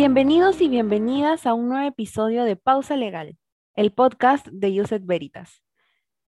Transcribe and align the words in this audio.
Bienvenidos 0.00 0.60
y 0.60 0.68
bienvenidas 0.68 1.44
a 1.44 1.54
un 1.54 1.70
nuevo 1.70 1.84
episodio 1.84 2.44
de 2.44 2.54
Pausa 2.54 2.96
Legal, 2.96 3.36
el 3.74 3.90
podcast 3.90 4.46
de 4.46 4.80
Uset 4.80 5.04
Veritas. 5.04 5.64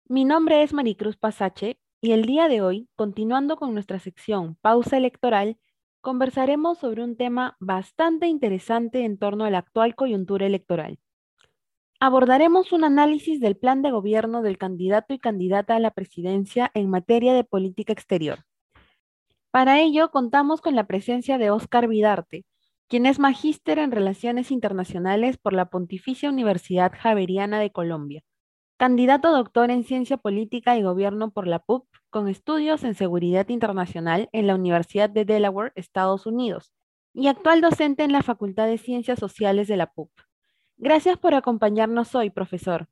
Mi 0.08 0.24
nombre 0.24 0.63
es 0.63 0.72
Maricruz 0.72 1.18
Pasache 1.18 1.78
y 2.00 2.14
el 2.14 2.24
día 2.24 2.48
de 2.48 2.62
hoy, 2.62 2.87
continuando 2.96 3.58
con 3.58 3.74
nuestra 3.74 4.00
sección 4.00 4.56
Pausa 4.62 4.96
Electoral, 4.96 5.58
conversaremos 6.00 6.78
sobre 6.78 7.04
un 7.04 7.18
tema 7.18 7.58
bastante 7.60 8.28
interesante 8.28 9.04
en 9.04 9.18
torno 9.18 9.44
a 9.44 9.50
la 9.50 9.58
actual 9.58 9.94
coyuntura 9.94 10.46
electoral. 10.46 10.97
Abordaremos 12.00 12.72
un 12.72 12.86
análisis 12.86 13.41
del 13.41 13.58
plan 13.58 13.82
de 13.82 13.91
gobierno 13.91 14.41
del 14.41 14.58
candidato 14.58 15.14
y 15.14 15.19
candidata 15.19 15.76
a 15.76 15.79
la 15.79 15.91
presidencia 15.91 16.72
en 16.76 16.90
materia 16.90 17.34
de 17.34 17.44
política 17.44 17.91
exterior. 17.91 18.46
Para 19.52 19.82
ello, 19.82 20.12
contamos 20.12 20.62
con 20.62 20.76
la 20.76 20.88
presencia 20.88 21.38
de 21.38 21.52
Óscar 21.52 21.90
Vidarte, 21.90 22.46
quien 22.90 23.06
es 23.06 23.20
magíster 23.20 23.78
en 23.78 23.92
Relaciones 23.92 24.50
Internacionales 24.50 25.38
por 25.38 25.54
la 25.54 25.70
Pontificia 25.70 26.30
Universidad 26.30 26.92
Javeriana 26.98 27.60
de 27.60 27.72
Colombia, 27.72 28.24
candidato 28.78 29.32
doctor 29.32 29.70
en 29.70 29.84
Ciencia 29.84 30.18
Política 30.18 30.76
y 30.76 30.82
Gobierno 30.82 31.30
por 31.30 31.46
la 31.46 31.60
PUC, 31.60 31.88
con 32.10 32.28
estudios 32.28 32.84
en 32.84 32.96
Seguridad 32.96 33.48
Internacional 33.50 34.28
en 34.32 34.48
la 34.48 34.56
Universidad 34.56 35.08
de 35.08 35.24
Delaware, 35.24 35.72
Estados 35.76 36.26
Unidos, 36.26 36.74
y 37.14 37.28
actual 37.28 37.62
docente 37.62 38.04
en 38.04 38.12
la 38.12 38.24
Facultad 38.24 38.66
de 38.66 38.80
Ciencias 38.80 39.20
Sociales 39.20 39.68
de 39.68 39.78
la 39.78 39.94
PUC. 39.94 40.10
Gracias 40.78 41.20
por 41.20 41.36
acompañarnos 41.36 42.16
hoy, 42.16 42.32
profesor. 42.32 42.88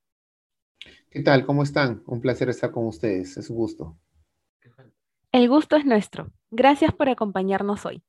¿Qué 1.09 1.23
tal? 1.23 1.43
¿Cómo 1.43 1.63
están? 1.63 2.03
Un 2.05 2.21
placer 2.21 2.49
estar 2.49 2.69
con 2.71 2.85
ustedes. 2.85 3.35
Es 3.37 3.49
un 3.49 3.57
gusto. 3.57 3.97
El 5.31 5.49
gusto 5.49 5.75
es 5.75 5.85
nuestro. 5.85 6.31
Gracias 6.51 6.93
por 6.93 7.09
acompañarnos 7.09 7.85
hoy. 7.85 8.03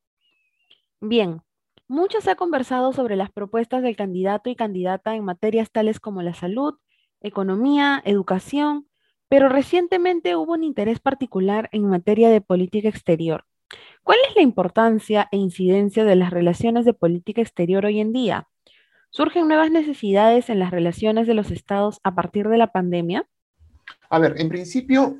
Bien, 1.00 1.42
mucho 1.88 2.20
se 2.20 2.30
ha 2.30 2.36
conversado 2.36 2.92
sobre 2.92 3.16
las 3.16 3.30
propuestas 3.30 3.82
del 3.82 3.96
candidato 3.96 4.50
y 4.50 4.54
candidata 4.54 5.14
en 5.14 5.24
materias 5.24 5.70
tales 5.72 5.98
como 5.98 6.22
la 6.22 6.34
salud, 6.34 6.74
economía, 7.22 8.02
educación, 8.04 8.86
pero 9.28 9.48
recientemente 9.48 10.36
hubo 10.36 10.52
un 10.52 10.64
interés 10.64 11.00
particular 11.00 11.68
en 11.72 11.86
materia 11.86 12.28
de 12.30 12.40
política 12.40 12.88
exterior. 12.88 13.44
¿Cuál 14.02 14.18
es 14.28 14.36
la 14.36 14.42
importancia 14.42 15.28
e 15.32 15.38
incidencia 15.38 16.04
de 16.04 16.16
las 16.16 16.30
relaciones 16.30 16.84
de 16.84 16.94
política 16.94 17.40
exterior 17.40 17.84
hoy 17.84 18.00
en 18.00 18.12
día? 18.12 18.48
¿Surgen 19.10 19.48
nuevas 19.48 19.70
necesidades 19.70 20.50
en 20.50 20.58
las 20.58 20.70
relaciones 20.70 21.26
de 21.26 21.34
los 21.34 21.50
estados 21.50 22.00
a 22.04 22.14
partir 22.14 22.48
de 22.48 22.58
la 22.58 22.72
pandemia? 22.72 23.26
A 24.10 24.18
ver, 24.18 24.34
en 24.38 24.48
principio, 24.48 25.18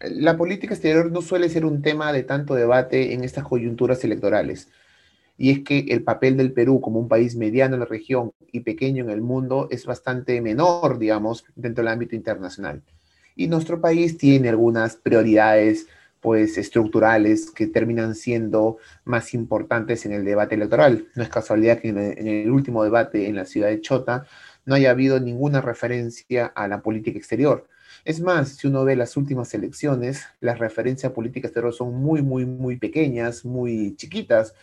la 0.00 0.36
política 0.36 0.74
exterior 0.74 1.10
no 1.10 1.20
suele 1.20 1.48
ser 1.50 1.64
un 1.66 1.82
tema 1.82 2.12
de 2.12 2.22
tanto 2.22 2.54
debate 2.54 3.12
en 3.12 3.24
estas 3.24 3.44
coyunturas 3.44 4.02
electorales 4.04 4.70
y 5.38 5.50
es 5.50 5.64
que 5.64 5.86
el 5.88 6.02
papel 6.02 6.36
del 6.36 6.52
Perú 6.52 6.80
como 6.80 6.98
un 6.98 7.08
país 7.08 7.36
mediano 7.36 7.74
en 7.74 7.80
la 7.80 7.86
región 7.86 8.32
y 8.52 8.60
pequeño 8.60 9.04
en 9.04 9.10
el 9.10 9.20
mundo 9.20 9.68
es 9.70 9.84
bastante 9.84 10.40
menor, 10.40 10.98
digamos, 10.98 11.44
dentro 11.54 11.84
del 11.84 11.92
ámbito 11.92 12.16
internacional. 12.16 12.82
Y 13.34 13.48
nuestro 13.48 13.80
país 13.80 14.16
tiene 14.16 14.48
algunas 14.48 14.96
prioridades 14.96 15.86
pues 16.20 16.56
estructurales 16.58 17.50
que 17.50 17.66
terminan 17.66 18.14
siendo 18.14 18.78
más 19.04 19.34
importantes 19.34 20.06
en 20.06 20.12
el 20.12 20.24
debate 20.24 20.54
electoral. 20.54 21.06
No 21.14 21.22
es 21.22 21.28
casualidad 21.28 21.78
que 21.78 21.88
en 21.90 22.26
el 22.26 22.50
último 22.50 22.82
debate 22.82 23.28
en 23.28 23.36
la 23.36 23.44
ciudad 23.44 23.68
de 23.68 23.80
Chota 23.80 24.26
no 24.64 24.74
haya 24.74 24.90
habido 24.90 25.20
ninguna 25.20 25.60
referencia 25.60 26.46
a 26.46 26.66
la 26.66 26.82
política 26.82 27.18
exterior. 27.18 27.68
Es 28.04 28.20
más, 28.20 28.56
si 28.56 28.66
uno 28.66 28.84
ve 28.84 28.96
las 28.96 29.16
últimas 29.16 29.52
elecciones, 29.54 30.24
las 30.40 30.58
referencias 30.58 31.12
a 31.12 31.14
política 31.14 31.48
exterior 31.48 31.72
son 31.72 31.94
muy, 31.94 32.22
muy, 32.22 32.46
muy 32.46 32.76
pequeñas, 32.76 33.44
muy 33.44 33.94
chiquitas 33.96 34.54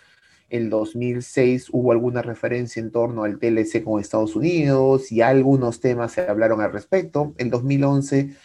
el 0.54 0.70
2006 0.70 1.70
hubo 1.72 1.92
alguna 1.92 2.22
referencia 2.22 2.80
en 2.80 2.92
torno 2.92 3.23
al 3.23 3.39
TLC 3.39 3.83
con 3.83 4.00
Estados 4.00 4.36
Unidos 4.36 5.11
y 5.11 5.22
algunos 5.22 5.80
temas 5.80 6.11
se 6.11 6.22
hablaron 6.22 6.61
al 6.61 6.72
respecto. 6.72 7.33
El 7.39 7.50
2011 7.50 8.36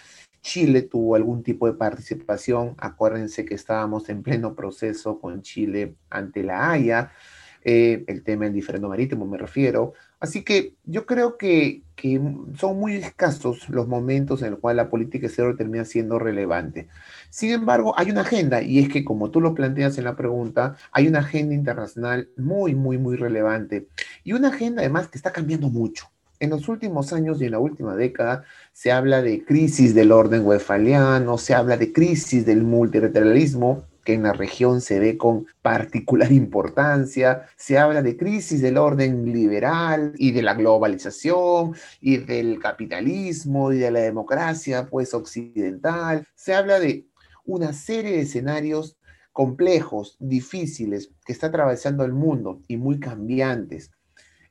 Chile 0.40 0.80
tuvo 0.82 1.16
algún 1.16 1.42
tipo 1.42 1.66
de 1.66 1.74
participación. 1.74 2.74
Acuérdense 2.78 3.44
que 3.44 3.54
estábamos 3.54 4.08
en 4.08 4.22
pleno 4.22 4.54
proceso 4.54 5.20
con 5.20 5.42
Chile 5.42 5.96
ante 6.08 6.42
la 6.42 6.70
Haya. 6.70 7.12
Eh, 7.62 8.04
el 8.06 8.22
tema 8.22 8.46
del 8.46 8.54
diferendo 8.54 8.88
marítimo 8.88 9.26
me 9.26 9.36
refiero. 9.36 9.92
Así 10.20 10.42
que 10.42 10.74
yo 10.84 11.06
creo 11.06 11.38
que, 11.38 11.82
que, 11.94 12.20
son 12.58 12.78
muy 12.78 12.94
escasos 12.96 13.68
los 13.68 13.86
momentos 13.86 14.42
en 14.42 14.50
los 14.52 14.60
cuales 14.60 14.84
la 14.84 14.90
política 14.90 15.26
exterior 15.26 15.56
termina 15.56 15.84
siendo 15.84 16.18
relevante. 16.18 16.88
Sin 17.30 17.52
embargo, 17.52 17.94
hay 17.96 18.10
una 18.10 18.22
agenda, 18.22 18.60
y 18.60 18.80
es 18.80 18.88
que 18.88 19.04
como 19.04 19.30
tú 19.30 19.40
lo 19.40 19.54
planteas 19.54 19.96
en 19.96 20.04
la 20.04 20.16
pregunta, 20.16 20.76
hay 20.90 21.06
una 21.06 21.20
agenda 21.20 21.54
internacional 21.54 22.28
muy, 22.36 22.74
muy, 22.74 22.98
muy 22.98 23.16
relevante. 23.16 23.86
Y 24.24 24.32
una 24.32 24.48
agenda 24.48 24.82
además 24.82 25.08
que 25.08 25.18
está 25.18 25.32
cambiando 25.32 25.68
mucho. 25.68 26.10
En 26.40 26.50
los 26.50 26.68
últimos 26.68 27.12
años 27.12 27.40
y 27.40 27.46
en 27.46 27.52
la 27.52 27.58
última 27.58 27.96
década 27.96 28.44
se 28.72 28.92
habla 28.92 29.22
de 29.22 29.44
crisis 29.44 29.94
del 29.94 30.12
orden 30.12 30.44
westfaliano, 30.44 31.36
se 31.36 31.54
habla 31.54 31.76
de 31.76 31.92
crisis 31.92 32.46
del 32.46 32.62
multilateralismo, 32.62 33.84
que 34.08 34.14
en 34.14 34.22
la 34.22 34.32
región 34.32 34.80
se 34.80 34.98
ve 34.98 35.18
con 35.18 35.46
particular 35.60 36.32
importancia. 36.44 37.42
Se 37.56 37.76
habla 37.76 38.00
de 38.00 38.16
crisis 38.16 38.62
del 38.62 38.78
orden 38.78 39.30
liberal 39.30 40.14
y 40.16 40.32
de 40.32 40.40
la 40.40 40.54
globalización 40.54 41.74
y 42.00 42.16
del 42.16 42.58
capitalismo 42.58 43.70
y 43.70 43.76
de 43.76 43.90
la 43.90 44.00
democracia 44.00 44.86
pues 44.86 45.12
occidental. 45.12 46.26
Se 46.34 46.54
habla 46.54 46.80
de 46.80 47.06
una 47.44 47.74
serie 47.74 48.12
de 48.12 48.22
escenarios 48.22 48.96
complejos, 49.34 50.16
difíciles, 50.18 51.10
que 51.26 51.34
está 51.34 51.48
atravesando 51.48 52.02
el 52.02 52.14
mundo 52.14 52.62
y 52.66 52.78
muy 52.78 52.98
cambiantes. 53.00 53.90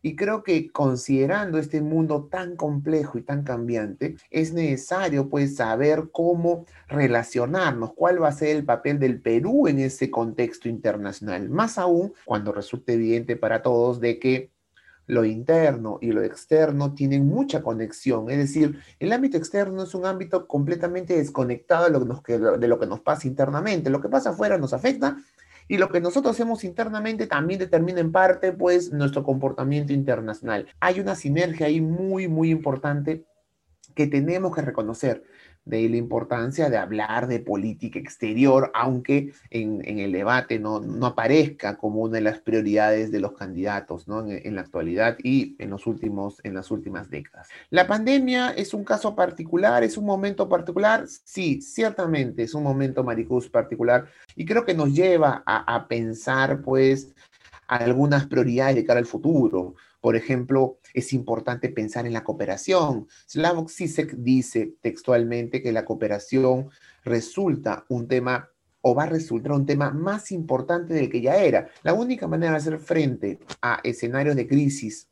Y 0.08 0.16
creo 0.16 0.42
que 0.42 0.72
considerando 0.72 1.58
este 1.58 1.82
mundo 1.82 2.30
tan 2.32 2.56
complejo 2.56 3.18
y 3.18 3.24
tan 3.24 3.44
cambiante, 3.44 4.16
es 4.32 4.54
necesario 4.54 5.28
pues 5.28 5.58
saber 5.58 6.12
cómo 6.14 6.66
relacionarnos, 6.88 7.92
cuál 7.94 8.24
va 8.24 8.30
a 8.30 8.32
ser 8.32 8.56
el 8.56 8.64
papel 8.64 9.00
del 9.00 9.20
Perú 9.20 9.68
en 9.68 9.80
ese 9.80 10.10
contexto 10.10 10.70
internacional, 10.70 11.50
más 11.50 11.78
aún 11.78 12.14
cuando 12.24 12.54
resulte 12.54 12.94
evidente 12.94 13.36
para 13.36 13.62
todos 13.62 14.00
de 14.00 14.18
que 14.18 14.50
lo 15.08 15.26
interno 15.26 16.00
y 16.02 16.14
lo 16.14 16.24
externo 16.24 16.94
tienen 16.94 17.28
mucha 17.28 17.62
conexión. 17.62 18.30
Es 18.30 18.38
decir, 18.38 18.80
el 19.00 19.12
ámbito 19.12 19.36
externo 19.36 19.84
es 19.84 19.94
un 19.94 20.06
ámbito 20.06 20.48
completamente 20.48 21.18
desconectado 21.18 21.84
de 21.84 21.92
lo 21.92 22.00
que 22.24 22.40
nos, 22.40 22.60
de 22.62 22.68
lo 22.70 22.80
que 22.80 22.88
nos 22.88 23.02
pasa 23.02 23.28
internamente. 23.28 23.90
Lo 23.90 24.00
que 24.00 24.08
pasa 24.08 24.30
afuera 24.30 24.58
nos 24.58 24.72
afecta 24.72 25.18
y 25.68 25.78
lo 25.78 25.90
que 25.90 26.02
nosotros 26.02 26.36
hacemos 26.36 26.64
internamente 26.64 27.28
también 27.28 27.60
determina 27.60 28.00
en 28.00 28.12
parte, 28.12 28.52
pues, 28.54 28.92
nuestro 28.92 29.24
comportamiento 29.24 29.94
internacional. 29.94 30.68
Hay 30.80 31.00
una 31.00 31.16
sinergia 31.16 31.68
ahí 31.68 31.82
muy, 31.82 32.28
muy 32.28 32.50
importante 32.50 33.26
que 33.98 34.06
tenemos 34.06 34.54
que 34.54 34.62
reconocer 34.62 35.24
de 35.66 35.90
la 35.90 35.98
importancia 35.98 36.70
de 36.70 36.78
hablar 36.78 37.28
de 37.28 37.40
política 37.40 37.98
exterior, 37.98 38.72
aunque 38.76 39.34
en, 39.50 39.82
el 40.00 40.12
debate 40.12 40.60
no, 40.60 40.82
aparezca 41.02 41.78
como 41.78 42.02
una 42.02 42.14
de 42.14 42.22
las 42.22 42.38
prioridades 42.40 43.12
de 43.12 43.20
los 43.20 43.34
candidatos 43.34 44.08
¿no? 44.08 44.24
en, 44.30 44.54
la 44.54 44.62
actualidad 44.62 45.18
y 45.22 45.56
en, 45.58 45.72
los 45.72 45.88
últimos, 45.88 46.40
en 46.44 46.54
las 46.54 46.70
últimas 46.70 47.10
décadas. 47.10 47.50
¿La 47.72 47.88
pandemia 47.88 48.52
es 48.52 48.76
un 48.76 48.84
caso 48.84 49.16
particular, 49.16 49.84
es 49.84 49.98
un 49.98 50.06
momento 50.06 50.48
particular? 50.48 51.06
Sí, 51.08 51.60
ciertamente 51.60 52.44
es 52.44 52.54
un 52.54 52.62
momento, 52.62 53.04
Maricuz, 53.04 53.50
particular 53.50 54.06
y 54.36 54.46
creo 54.46 54.64
que 54.64 54.76
nos 54.76 54.94
lleva 54.94 55.42
a, 55.44 55.76
a 55.76 55.88
pensar, 55.88 56.62
pues, 56.62 57.16
algunas 57.68 58.28
prioridades 58.28 58.76
de 58.76 58.86
cara 58.86 59.00
al 59.00 59.06
futuro. 59.08 59.76
Por 60.08 60.16
ejemplo, 60.16 60.80
es 60.94 61.12
importante 61.12 61.68
pensar 61.68 62.08
en 62.08 62.14
la 62.14 62.24
cooperación. 62.24 63.10
Slavoj 63.26 63.70
Zizek 63.70 64.14
dice 64.14 64.78
textualmente 64.80 65.62
que 65.62 65.74
la 65.74 65.84
cooperación 65.84 66.70
resulta 67.04 67.84
un 67.90 68.08
tema 68.08 68.50
o 68.80 68.96
va 68.96 69.04
a 69.04 69.08
resultar 69.08 69.52
un 69.52 69.66
tema 69.66 69.92
más 69.92 70.32
importante 70.32 70.94
del 70.94 71.10
que 71.10 71.20
ya 71.20 71.36
era. 71.36 71.68
La 71.84 71.94
única 71.94 72.26
manera 72.26 72.54
de 72.54 72.58
hacer 72.60 72.80
frente 72.80 73.40
a 73.62 73.82
escenarios 73.84 74.38
de 74.38 74.48
crisis 74.48 75.10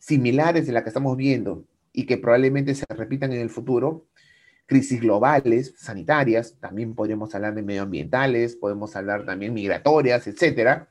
similares 0.00 0.66
de 0.66 0.72
la 0.72 0.82
que 0.82 0.88
estamos 0.88 1.16
viendo 1.16 1.64
y 1.92 2.04
que 2.04 2.18
probablemente 2.18 2.74
se 2.74 2.86
repitan 2.88 3.32
en 3.32 3.38
el 3.38 3.48
futuro, 3.48 4.08
crisis 4.66 5.00
globales, 5.00 5.72
sanitarias, 5.76 6.56
también 6.58 6.96
podemos 6.96 7.32
hablar 7.36 7.54
de 7.54 7.62
medioambientales, 7.62 8.56
podemos 8.56 8.96
hablar 8.96 9.24
también 9.24 9.54
migratorias, 9.54 10.26
etcétera, 10.26 10.88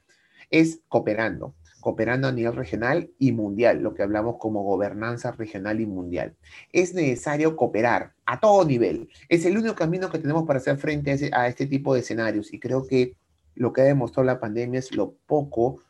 es 0.50 0.80
cooperando 0.88 1.54
cooperando 1.80 2.28
a 2.28 2.31
nivel 2.31 2.56
regional 2.56 3.10
y 3.18 3.31
mundial, 3.31 3.81
lo 3.81 3.94
que 3.94 4.04
hablamos 4.04 4.38
como 4.38 4.64
gobernanza 4.64 5.31
regional 5.31 5.80
y 5.80 5.86
mundial. 5.86 6.36
Es 6.72 6.94
necesario 6.94 7.56
cooperar 7.56 8.14
a 8.26 8.40
todo 8.40 8.66
nivel. 8.66 9.10
Es 9.30 9.46
el 9.46 9.58
único 9.58 9.76
camino 9.76 10.10
que 10.10 10.20
tenemos 10.20 10.46
para 10.46 10.60
hacer 10.60 10.78
frente 10.78 11.31
a, 11.34 11.48
este 11.48 11.66
tipo 11.66 11.94
de 11.94 12.02
escenarios 12.02 12.54
y 12.54 12.60
creo 12.60 12.86
que 12.86 13.16
lo 13.56 13.74
que 13.74 13.81
ha 13.81 13.86
demostrado 13.86 14.26
la 14.26 14.40
pandemia 14.40 14.80
es 14.80 14.96
lo 14.96 15.16
poco 15.26 15.81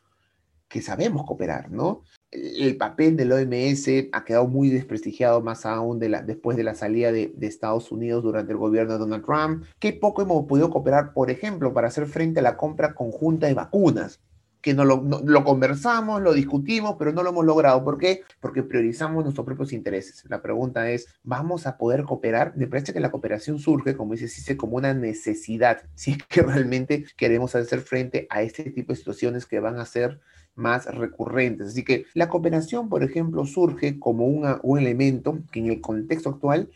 que 0.68 0.80
sabemos 0.80 1.26
cooperar, 1.26 1.70
¿no? 1.72 2.04
El 2.30 2.76
papel 2.76 3.16
del 3.16 3.32
OMS 3.32 3.88
ha 4.12 4.24
quedado 4.24 4.46
muy 4.46 4.68
desprestigiado 4.68 5.40
más 5.40 5.66
aún 5.66 5.98
después 5.98 6.56
de 6.56 6.62
la 6.62 6.76
salida 6.76 7.10
de, 7.10 7.32
de, 7.34 7.46
Estados 7.48 7.90
Unidos 7.90 8.22
durante 8.22 8.52
el 8.52 8.58
gobierno 8.58 8.92
de 8.92 9.00
Donald 9.00 9.24
Trump. 9.24 9.64
Qué 9.80 9.92
poco 9.92 10.22
hemos 10.22 10.46
podido 10.46 10.70
cooperar, 10.70 11.12
por 11.12 11.28
ejemplo, 11.28 11.74
para 11.74 11.88
hacer 11.88 12.06
frente 12.06 12.38
a 12.38 12.44
la 12.44 12.56
compra 12.56 12.94
conjunta 12.94 13.48
de 13.48 13.54
vacunas 13.54 14.20
que 14.60 14.74
no 14.74 14.84
lo, 14.84 15.44
conversamos, 15.44 16.20
lo 16.22 16.32
discutimos, 16.32 16.96
pero 16.98 17.12
no 17.12 17.22
lo 17.22 17.30
hemos 17.30 17.44
logrado. 17.44 17.82
¿Por 17.84 17.98
qué? 17.98 18.22
Porque 18.40 18.62
priorizamos 18.62 19.24
nuestros 19.24 19.46
propios 19.46 19.72
intereses. 19.72 20.24
La 20.28 20.42
pregunta 20.42 20.90
es, 20.90 21.06
¿vamos 21.22 21.66
a 21.66 21.76
poder 21.78 22.04
cooperar? 22.04 22.52
Me 22.56 22.66
parece 22.66 22.92
que 22.92 23.00
la 23.00 23.10
cooperación 23.10 23.58
surge, 23.58 23.96
como 23.96 24.12
dice 24.12 24.28
Cice, 24.28 24.56
como 24.56 24.76
una 24.76 24.94
necesidad, 24.94 25.82
si 25.94 26.12
es 26.12 26.18
que 26.24 26.42
realmente 26.42 27.06
queremos 27.16 27.54
hacer 27.54 27.80
frente 27.80 28.26
a 28.30 28.42
este 28.42 28.70
tipo 28.70 28.92
de 28.92 28.98
situaciones 28.98 29.46
que 29.46 29.60
van 29.60 29.78
a 29.78 29.86
ser 29.86 30.20
más 30.54 30.86
recurrentes. 30.86 31.68
Así 31.68 31.84
que 31.84 32.06
la 32.14 32.28
cooperación, 32.28 32.88
por 32.88 33.02
ejemplo, 33.02 33.46
surge 33.46 33.98
como 33.98 34.26
un 34.26 34.78
elemento 34.78 35.38
que 35.50 35.60
en 35.60 35.66
el 35.66 35.80
contexto 35.80 36.30
actual 36.30 36.70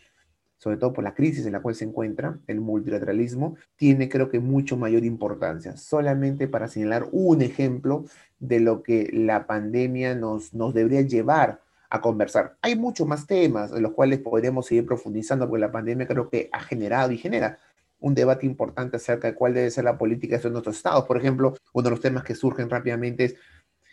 sobre 0.65 0.77
todo 0.77 0.93
por 0.93 1.03
la 1.03 1.13
crisis 1.13 1.45
en 1.45 1.51
la 1.51 1.61
cual 1.61 1.75
se 1.75 1.85
encuentra, 1.85 2.39
el 2.47 2.59
multilateralismo, 2.59 3.55
tiene 3.75 4.09
creo 4.09 4.31
que 4.31 4.39
mucho 4.39 4.77
mayor 4.77 5.05
importancia. 5.05 5.77
Solamente 5.77 6.47
para 6.47 6.67
señalar 6.67 7.07
un 7.11 7.43
ejemplo 7.43 8.05
de 8.39 8.59
lo 8.61 8.81
que 8.81 9.11
la 9.13 9.45
pandemia 9.45 10.15
nos, 10.15 10.55
nos 10.55 10.73
debería 10.73 11.01
llevar 11.01 11.61
a 11.91 12.01
conversar. 12.01 12.57
Hay 12.63 12.75
muchos 12.75 13.05
más 13.05 13.27
temas 13.27 13.73
en 13.73 13.83
los 13.83 13.91
cuales 13.91 14.17
podríamos 14.21 14.65
seguir 14.65 14.87
profundizando, 14.87 15.47
porque 15.47 15.61
la 15.61 15.71
pandemia 15.71 16.07
creo 16.07 16.31
que 16.31 16.49
ha 16.51 16.61
generado 16.61 17.11
y 17.11 17.19
genera 17.19 17.59
un 17.99 18.15
debate 18.15 18.47
importante 18.47 18.97
acerca 18.97 19.27
de 19.27 19.35
cuál 19.35 19.53
debe 19.53 19.69
ser 19.69 19.83
la 19.83 19.99
política 19.99 20.39
de 20.39 20.49
nuestros 20.49 20.77
estados. 20.77 21.05
Por 21.05 21.17
ejemplo, 21.17 21.53
uno 21.73 21.83
de 21.83 21.91
los 21.91 22.01
temas 22.01 22.23
que 22.23 22.33
surgen 22.33 22.71
rápidamente 22.71 23.25
es 23.25 23.35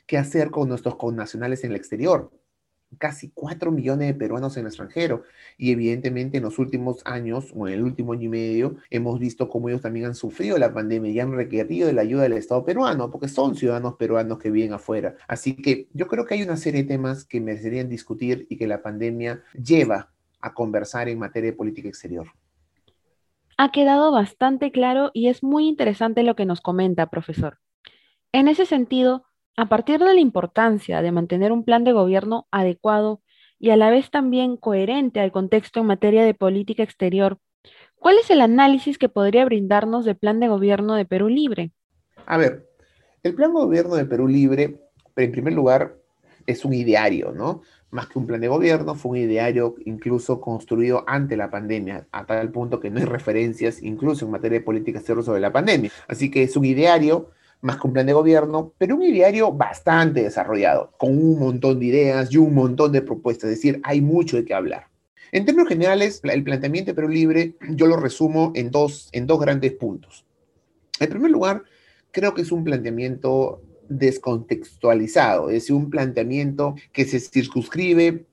qué 0.07 0.17
hacer 0.17 0.51
con 0.51 0.71
nuestros 0.71 0.97
connacionales 0.97 1.65
en 1.65 1.73
el 1.73 1.77
exterior 1.77 2.31
casi 2.99 3.31
4 3.35 3.71
millones 3.71 4.09
de 4.09 4.15
peruanos 4.15 4.57
en 4.57 4.63
el 4.63 4.67
extranjero. 4.69 5.23
Y 5.59 5.73
evidentemente 5.73 6.39
en 6.39 6.45
los 6.45 6.59
últimos 6.59 7.03
años, 7.05 7.53
o 7.55 7.69
en 7.69 7.75
el 7.75 7.83
último 7.83 8.13
año 8.13 8.25
y 8.25 8.29
medio, 8.29 8.77
hemos 8.91 9.19
visto 9.19 9.49
cómo 9.49 9.69
ellos 9.69 9.83
también 9.83 10.07
han 10.07 10.15
sufrido 10.15 10.59
la 10.59 10.73
pandemia 10.73 11.11
y 11.11 11.21
han 11.21 11.33
requerido 11.33 11.87
de 11.87 11.93
la 11.93 12.03
ayuda 12.03 12.23
del 12.25 12.35
Estado 12.35 12.65
peruano, 12.65 13.11
porque 13.11 13.29
son 13.29 13.57
ciudadanos 13.57 13.95
peruanos 13.95 14.39
que 14.39 14.51
viven 14.51 14.73
afuera. 14.73 15.17
Así 15.29 15.55
que 15.57 15.89
yo 15.93 16.07
creo 16.07 16.27
que 16.27 16.35
hay 16.35 16.43
una 16.43 16.57
serie 16.57 16.83
de 16.83 16.89
temas 16.89 17.25
que 17.25 17.41
merecerían 17.41 17.89
discutir 17.89 18.47
y 18.49 18.57
que 18.57 18.67
la 18.67 18.83
pandemia 18.83 19.43
lleva 19.55 20.11
a 20.41 20.55
conversar 20.55 21.09
en 21.09 21.19
materia 21.19 21.51
de 21.51 21.57
política 21.57 21.89
exterior. 21.89 22.29
Ha 23.57 23.71
quedado 23.71 24.11
bastante 24.11 24.73
claro 24.73 25.11
y 25.15 25.29
es 25.29 25.43
muy 25.43 25.69
interesante 25.69 26.23
lo 26.23 26.35
que 26.35 26.47
nos 26.47 26.61
comenta, 26.61 27.11
profesor. 27.11 27.59
En 28.33 28.49
ese 28.49 28.67
sentido, 28.67 29.25
a 29.57 29.69
partir 29.69 29.99
de 29.99 30.15
la 30.15 30.21
importancia 30.21 31.03
de 31.03 31.13
mantener 31.13 31.53
un 31.53 31.65
plan 31.65 31.85
de 31.85 31.93
gobierno 31.93 32.47
adecuado 32.51 33.21
y 33.59 33.71
a 33.71 33.77
la 33.77 33.91
vez 33.91 34.11
también 34.11 34.57
coherente 34.57 35.21
al 35.21 35.33
contexto 35.33 35.81
en 35.81 35.87
materia 35.87 36.25
de 36.25 36.35
política 36.35 36.83
exterior, 36.83 37.39
¿cuál 37.97 38.17
es 38.19 38.31
el 38.31 38.41
análisis 38.41 38.99
que 38.99 39.09
podría 39.09 39.45
brindarnos 39.45 40.05
del 40.05 40.17
plan 40.17 40.41
de 40.41 40.49
gobierno 40.49 40.95
de 40.95 41.05
Perú 41.05 41.29
Libre? 41.29 41.71
A 42.27 42.37
ver, 42.37 42.69
el 43.23 43.35
plan 43.35 43.53
de 43.53 43.61
gobierno 43.61 43.95
de 43.95 44.05
Perú 44.05 44.27
Libre, 44.27 44.81
en 45.17 45.33
primer 45.33 45.53
lugar, 45.53 45.97
es 46.47 46.65
un 46.65 46.73
ideario, 46.73 47.33
¿no? 47.33 47.63
Más 47.91 48.09
que 48.09 48.19
un 48.19 48.27
plan 48.27 48.41
de 48.41 48.49
gobierno, 48.49 48.97
fue 48.97 49.13
un 49.13 49.17
ideario 49.19 49.77
incluso 49.85 50.41
construido 50.41 51.05
ante 51.07 51.37
la 51.37 51.51
pandemia, 51.51 52.09
a 52.11 52.27
tal 52.27 52.51
punto 52.51 52.81
que 52.81 52.91
no 52.91 52.99
hay 52.99 53.05
referencias 53.05 53.83
incluso 53.83 54.25
en 54.25 54.33
materia 54.33 54.59
de 54.59 54.65
política 54.65 54.99
exterior 54.99 55.25
sobre 55.25 55.41
la 55.41 55.53
pandemia. 55.53 55.91
Así 56.09 56.31
que 56.31 56.43
es 56.43 56.57
un 56.57 56.65
ideario 56.65 57.31
más 57.63 57.77
que 57.77 57.87
un 57.87 57.93
plan 57.93 58.07
de 58.07 58.13
gobierno, 58.13 58.75
pero 58.77 58.97
un 58.97 59.03
ideario 59.03 59.53
bastante 59.53 60.25
desarrollado, 60.25 60.93
con 60.99 61.17
un 61.17 61.39
montón 61.39 61.79
de 61.79 61.87
ideas 61.87 62.31
y 62.31 62.37
un 62.37 62.55
montón 62.55 62.93
de 62.93 63.03
propuestas, 63.03 63.51
es 63.51 63.57
decir, 63.57 63.81
hay 63.85 64.01
mucho 64.01 64.37
de 64.37 64.45
qué 64.45 64.53
hablar. 64.53 64.89
En 65.31 65.47
términos 65.47 65.69
generales, 65.69 66.21
el 66.25 66.45
planteamiento 66.45 66.91
de 66.91 66.95
Perú 66.95 67.09
Libre 67.09 67.55
yo 67.71 67.87
lo 67.87 67.97
resumo 67.97 68.53
en 68.55 68.71
dos, 68.71 69.09
en 69.13 69.27
dos 69.27 69.41
grandes 69.41 69.73
puntos. 69.73 70.27
En 71.01 71.09
primer 71.09 71.31
lugar, 71.31 71.63
creo 72.11 72.35
que 72.35 72.43
es 72.43 72.53
un 72.53 72.65
planteamiento 72.65 73.63
descontextualizado, 73.89 75.49
es 75.49 75.71
un 75.71 75.89
planteamiento 75.89 76.75
que 76.93 77.05
se 77.05 77.21
circunscribe 77.21 78.27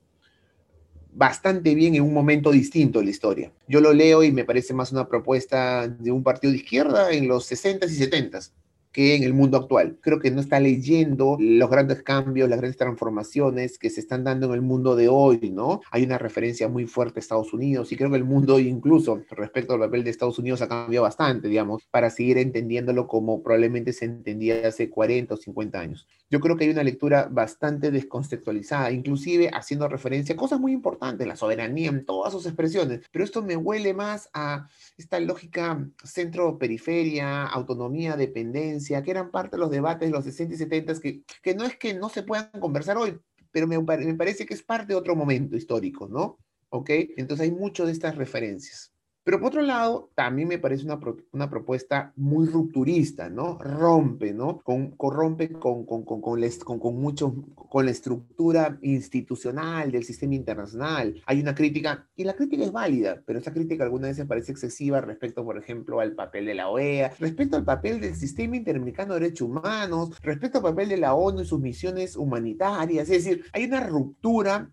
bastante 1.14 1.76
bien 1.76 1.96
en 1.96 2.04
un 2.04 2.14
momento 2.14 2.52
distinto 2.52 3.00
de 3.00 3.06
la 3.06 3.12
historia. 3.12 3.52
Yo 3.68 3.80
lo 3.80 3.94
leo 3.94 4.24
y 4.24 4.32
me 4.32 4.46
parece 4.46 4.74
más 4.74 4.92
una 4.92 5.08
propuesta 5.08 5.88
de 5.88 6.12
un 6.12 6.24
partido 6.24 6.52
de 6.52 6.58
izquierda 6.58 7.12
en 7.12 7.28
los 7.28 7.52
60s 7.52 7.90
y 7.92 8.10
70s, 8.10 8.52
que 8.92 9.16
en 9.16 9.24
el 9.24 9.34
mundo 9.34 9.58
actual. 9.58 9.98
Creo 10.02 10.20
que 10.20 10.32
no 10.32 10.42
está 10.42 10.60
leyendo 10.60 11.38
los 11.40 11.70
grandes 11.70 12.04
cambios, 12.04 12.50
las 12.50 12.60
grandes 12.60 12.78
transformaciones 12.78 13.78
que 13.78 13.90
se 13.90 14.00
están 14.00 14.24
dando 14.24 14.48
en 14.48 14.54
el 14.54 14.62
mundo 14.62 14.96
de 14.96 15.08
hoy, 15.10 15.52
¿no? 15.54 15.82
Hay 15.92 16.04
una 16.04 16.18
referencia 16.18 16.68
muy 16.68 16.86
fuerte 16.88 17.20
a 17.20 17.22
Estados 17.22 17.54
Unidos 17.54 17.92
y 17.92 17.96
creo 17.96 18.10
que 18.10 18.18
el 18.18 18.24
mundo 18.24 18.60
incluso 18.60 19.22
respecto 19.32 19.74
al 19.74 19.80
papel 19.80 20.04
de 20.04 20.10
Estados 20.10 20.40
Unidos 20.40 20.62
ha 20.62 20.68
cambiado 20.68 21.04
bastante, 21.04 21.48
digamos, 21.48 21.86
para 21.92 22.10
seguir 22.10 22.38
entendiéndolo 22.38 23.08
como 23.08 23.44
probablemente 23.44 23.94
se 23.94 24.06
entendía 24.06 24.68
hace 24.68 24.90
40 24.90 25.34
o 25.34 25.38
50 25.38 25.80
años. 25.80 26.08
Yo 26.30 26.40
creo 26.40 26.58
que 26.58 26.66
hay 26.66 26.70
una 26.70 26.84
lectura 26.84 27.28
bastante 27.30 27.92
descontextualizada, 27.92 28.92
inclusive 28.92 29.50
haciendo 29.52 29.88
referencia 29.88 30.34
a 30.34 30.38
cosas 30.38 30.60
muy 30.60 30.72
importantes, 30.72 31.28
la 31.28 31.36
soberanía 31.36 31.90
en 31.90 32.06
todas 32.06 32.34
sus 32.34 32.46
expresiones, 32.46 33.02
pero 33.12 33.26
esto 33.26 33.42
me 33.42 33.56
huele 33.56 33.94
más 33.94 34.30
a 34.34 34.68
esta 34.98 35.20
lógica 35.20 35.88
centro-periferia, 36.04 37.46
autonomía, 37.48 38.16
dependencia, 38.16 38.79
que 38.80 39.12
eran 39.12 39.32
parte 39.32 39.56
de 39.56 39.62
los 39.62 39.72
debates 39.72 40.08
de 40.08 40.12
los 40.12 40.24
60 40.24 40.56
y 40.56 40.58
70, 40.58 41.00
que, 41.00 41.24
que 41.42 41.56
no 41.56 41.66
es 41.66 41.78
que 41.78 41.94
no 41.94 42.10
se 42.10 42.24
puedan 42.24 42.50
conversar 42.60 42.98
hoy, 42.98 43.20
pero 43.52 43.68
me, 43.68 43.80
me 43.80 44.16
parece 44.16 44.46
que 44.46 44.54
es 44.54 44.64
parte 44.64 44.94
de 44.94 44.96
otro 44.96 45.16
momento 45.16 45.56
histórico, 45.56 46.08
¿no? 46.08 46.38
¿Ok? 46.70 46.90
Entonces 47.18 47.46
hay 47.46 47.52
mucho 47.52 47.86
de 47.86 47.92
estas 47.92 48.16
referencias. 48.16 48.94
Pero 49.30 49.42
por 49.42 49.50
otro 49.50 49.62
lado, 49.62 50.10
también 50.16 50.48
me 50.48 50.58
parece 50.58 50.86
una, 50.86 51.00
una 51.34 51.52
propuesta 51.52 52.14
muy 52.16 52.48
rupturista, 52.48 53.30
¿no? 53.30 53.60
Rompe, 53.60 54.34
¿no? 54.34 54.60
Con, 54.64 54.90
corrompe 54.98 55.52
con, 55.52 55.86
con, 55.86 56.04
con, 56.04 56.20
con, 56.20 56.80
con, 56.80 56.96
mucho, 57.00 57.36
con 57.54 57.86
la 57.86 57.92
estructura 57.92 58.80
institucional 58.82 59.92
del 59.92 60.04
sistema 60.04 60.34
internacional. 60.34 61.22
Hay 61.28 61.42
una 61.42 61.54
crítica, 61.54 62.10
y 62.16 62.24
la 62.24 62.34
crítica 62.34 62.64
es 62.64 62.72
válida, 62.72 63.22
pero 63.24 63.38
esa 63.38 63.54
crítica 63.54 63.84
algunas 63.84 64.10
veces 64.10 64.26
parece 64.26 64.52
excesiva 64.52 65.00
respecto, 65.00 65.46
por 65.46 65.60
ejemplo, 65.60 66.00
al 66.00 66.14
papel 66.14 66.48
de 66.48 66.56
la 66.56 66.70
OEA, 66.70 67.14
respecto 67.20 67.56
al 67.56 67.66
papel 67.66 68.02
del 68.02 68.16
sistema 68.16 68.58
interamericano 68.58 69.14
de 69.14 69.20
derechos 69.20 69.48
humanos, 69.48 70.20
respecto 70.24 70.58
al 70.58 70.64
papel 70.64 70.90
de 70.90 70.98
la 70.98 71.14
ONU 71.14 71.42
y 71.42 71.46
sus 71.46 71.60
misiones 71.60 72.16
humanitarias. 72.16 73.08
Es 73.12 73.26
decir, 73.26 73.46
hay 73.54 73.66
una 73.66 73.82
ruptura 73.82 74.72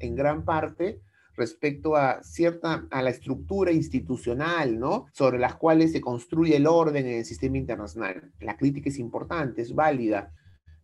en 0.00 0.14
gran 0.14 0.46
parte 0.46 1.02
respecto 1.36 1.96
a 1.96 2.22
cierta, 2.22 2.86
a 2.90 3.02
la 3.02 3.10
estructura 3.10 3.72
institucional, 3.72 4.78
¿no? 4.78 5.06
Sobre 5.12 5.38
las 5.38 5.56
cuales 5.56 5.92
se 5.92 6.00
construye 6.00 6.56
el 6.56 6.66
orden 6.66 7.06
en 7.06 7.18
el 7.18 7.24
sistema 7.24 7.58
internacional. 7.58 8.32
La 8.40 8.56
crítica 8.56 8.88
es 8.88 8.98
importante, 8.98 9.62
es 9.62 9.74
válida, 9.74 10.32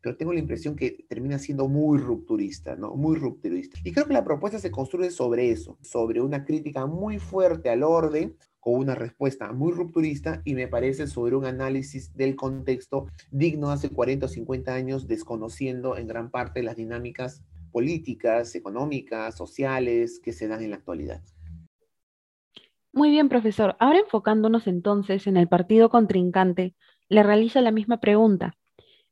pero 0.01 0.17
tengo 0.17 0.33
la 0.33 0.41
impresión 0.41 0.77
que 0.77 1.05
termina 1.09 1.39
siendo 1.39 1.69
muy 1.69 1.99
rupturista, 1.99 2.77
¿no? 2.77 2.95
Muy 2.95 3.17
rupturista. 3.17 3.79
Y 3.85 3.93
creo 3.93 4.07
que 4.07 4.13
la 4.13 4.25
propuesta 4.25 4.59
se 4.59 4.71
construye 4.71 5.11
sobre 5.11 5.51
eso, 5.51 5.79
sobre 5.83 6.21
una 6.21 6.45
crítica 6.45 6.87
muy 6.87 7.19
fuerte 7.19 7.69
al 7.69 7.83
orden, 7.83 8.37
con 8.61 8.75
una 8.75 8.95
respuesta 8.95 9.53
muy 9.53 9.73
rupturista 9.73 10.43
y 10.45 10.55
me 10.55 10.69
parece 10.69 11.07
sobre 11.07 11.37
un 11.37 11.45
análisis 11.45 12.15
del 12.15 12.37
contexto 12.37 13.07
digno 13.31 13.71
hace 13.71 13.91
40 13.91 14.27
o 14.27 14.29
50 14.29 14.75
años, 14.75 15.09
desconociendo 15.09 15.97
en 15.97 16.07
gran 16.07 16.31
parte 16.31 16.63
las 16.63 16.77
dinámicas 16.77 17.43
políticas, 17.71 18.55
económicas, 18.55 19.37
sociales 19.37 20.21
que 20.23 20.33
se 20.33 20.49
dan 20.49 20.63
en 20.63 20.71
la 20.71 20.77
actualidad. 20.77 21.23
Muy 22.93 23.11
bien, 23.11 23.29
profesor. 23.29 23.77
Ahora 23.79 23.99
enfocándonos 23.99 24.67
entonces 24.67 25.27
en 25.27 25.37
el 25.37 25.49
partido 25.49 25.89
contrincante, 25.89 26.75
le 27.09 27.23
realizo 27.23 27.61
la 27.61 27.71
misma 27.71 28.01
pregunta. 28.01 28.57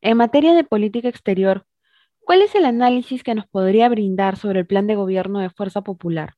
En 0.00 0.16
materia 0.16 0.54
de 0.54 0.64
política 0.64 1.08
exterior, 1.08 1.66
¿cuál 2.20 2.42
es 2.42 2.54
el 2.54 2.64
análisis 2.64 3.22
que 3.22 3.34
nos 3.34 3.46
podría 3.46 3.88
brindar 3.88 4.36
sobre 4.36 4.60
el 4.60 4.66
plan 4.66 4.86
de 4.86 4.96
gobierno 4.96 5.40
de 5.40 5.50
Fuerza 5.50 5.82
Popular? 5.82 6.34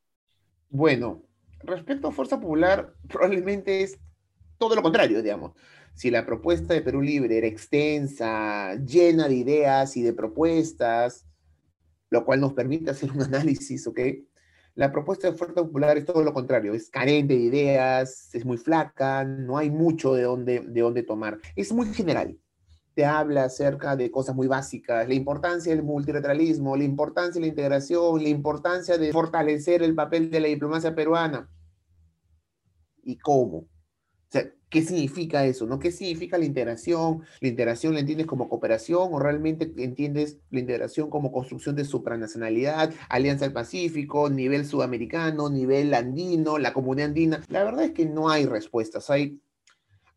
Bueno, 0.69 1.23
respecto 1.63 2.07
a 2.07 2.11
Fuerza 2.11 2.39
Popular, 2.39 2.93
probablemente 3.07 3.81
es 3.81 3.99
todo 4.57 4.75
lo 4.75 4.81
contrario, 4.81 5.21
digamos. 5.21 5.53
Si 5.93 6.11
la 6.11 6.25
propuesta 6.25 6.73
de 6.73 6.81
Perú 6.81 7.01
Libre 7.01 7.37
era 7.37 7.47
extensa, 7.47 8.75
llena 8.75 9.27
de 9.27 9.35
ideas 9.35 9.97
y 9.97 10.01
de 10.01 10.13
propuestas, 10.13 11.25
lo 12.09 12.25
cual 12.25 12.41
nos 12.41 12.53
permite 12.53 12.91
hacer 12.91 13.11
un 13.11 13.21
análisis, 13.23 13.85
¿ok? 13.87 13.99
La 14.75 14.91
propuesta 14.91 15.29
de 15.29 15.37
Fuerza 15.37 15.55
Popular 15.55 15.97
es 15.97 16.05
todo 16.05 16.23
lo 16.23 16.33
contrario, 16.33 16.73
es 16.73 16.89
carente 16.89 17.33
de 17.33 17.41
ideas, 17.41 18.33
es 18.33 18.45
muy 18.45 18.57
flaca, 18.57 19.25
no 19.25 19.57
hay 19.57 19.69
mucho 19.69 20.13
de 20.13 20.23
dónde, 20.23 20.61
de 20.61 20.81
dónde 20.81 21.03
tomar. 21.03 21.39
Es 21.55 21.73
muy 21.73 21.87
general, 21.93 22.37
te 22.93 23.05
habla 23.05 23.45
acerca 23.45 23.95
de 23.95 24.11
cosas 24.11 24.35
muy 24.35 24.47
básicas, 24.47 25.07
la 25.07 25.13
importancia 25.13 25.75
del 25.75 25.83
multilateralismo, 25.83 26.75
la 26.75 26.83
importancia 26.83 27.35
de 27.35 27.41
la 27.41 27.47
integración, 27.47 28.21
la 28.21 28.29
importancia 28.29 28.97
de 28.97 29.11
fortalecer 29.11 29.83
el 29.83 29.95
papel 29.95 30.29
de 30.29 30.39
la 30.39 30.47
diplomacia 30.47 30.93
peruana. 30.93 31.49
¿Y 33.03 33.17
cómo? 33.17 33.67
Sea, 34.29 34.51
¿Qué 34.69 34.83
significa 34.83 35.45
eso? 35.45 35.65
¿no? 35.65 35.79
¿Qué 35.79 35.91
significa 35.91 36.37
la 36.37 36.45
integración? 36.45 37.23
¿La 37.41 37.47
integración 37.47 37.95
la 37.95 38.01
entiendes 38.01 38.27
como 38.27 38.47
cooperación 38.47 39.09
o 39.11 39.19
realmente 39.19 39.71
entiendes 39.77 40.37
la 40.51 40.59
integración 40.59 41.09
como 41.09 41.31
construcción 41.31 41.75
de 41.75 41.85
supranacionalidad, 41.85 42.93
Alianza 43.09 43.45
del 43.45 43.53
Pacífico, 43.53 44.29
nivel 44.29 44.65
sudamericano, 44.65 45.49
nivel 45.49 45.93
andino, 45.95 46.59
la 46.59 46.73
comunidad 46.73 47.09
andina? 47.09 47.43
La 47.49 47.63
verdad 47.63 47.85
es 47.85 47.91
que 47.91 48.05
no 48.05 48.29
hay 48.29 48.45
respuestas. 48.45 49.09
Hay, 49.09 49.41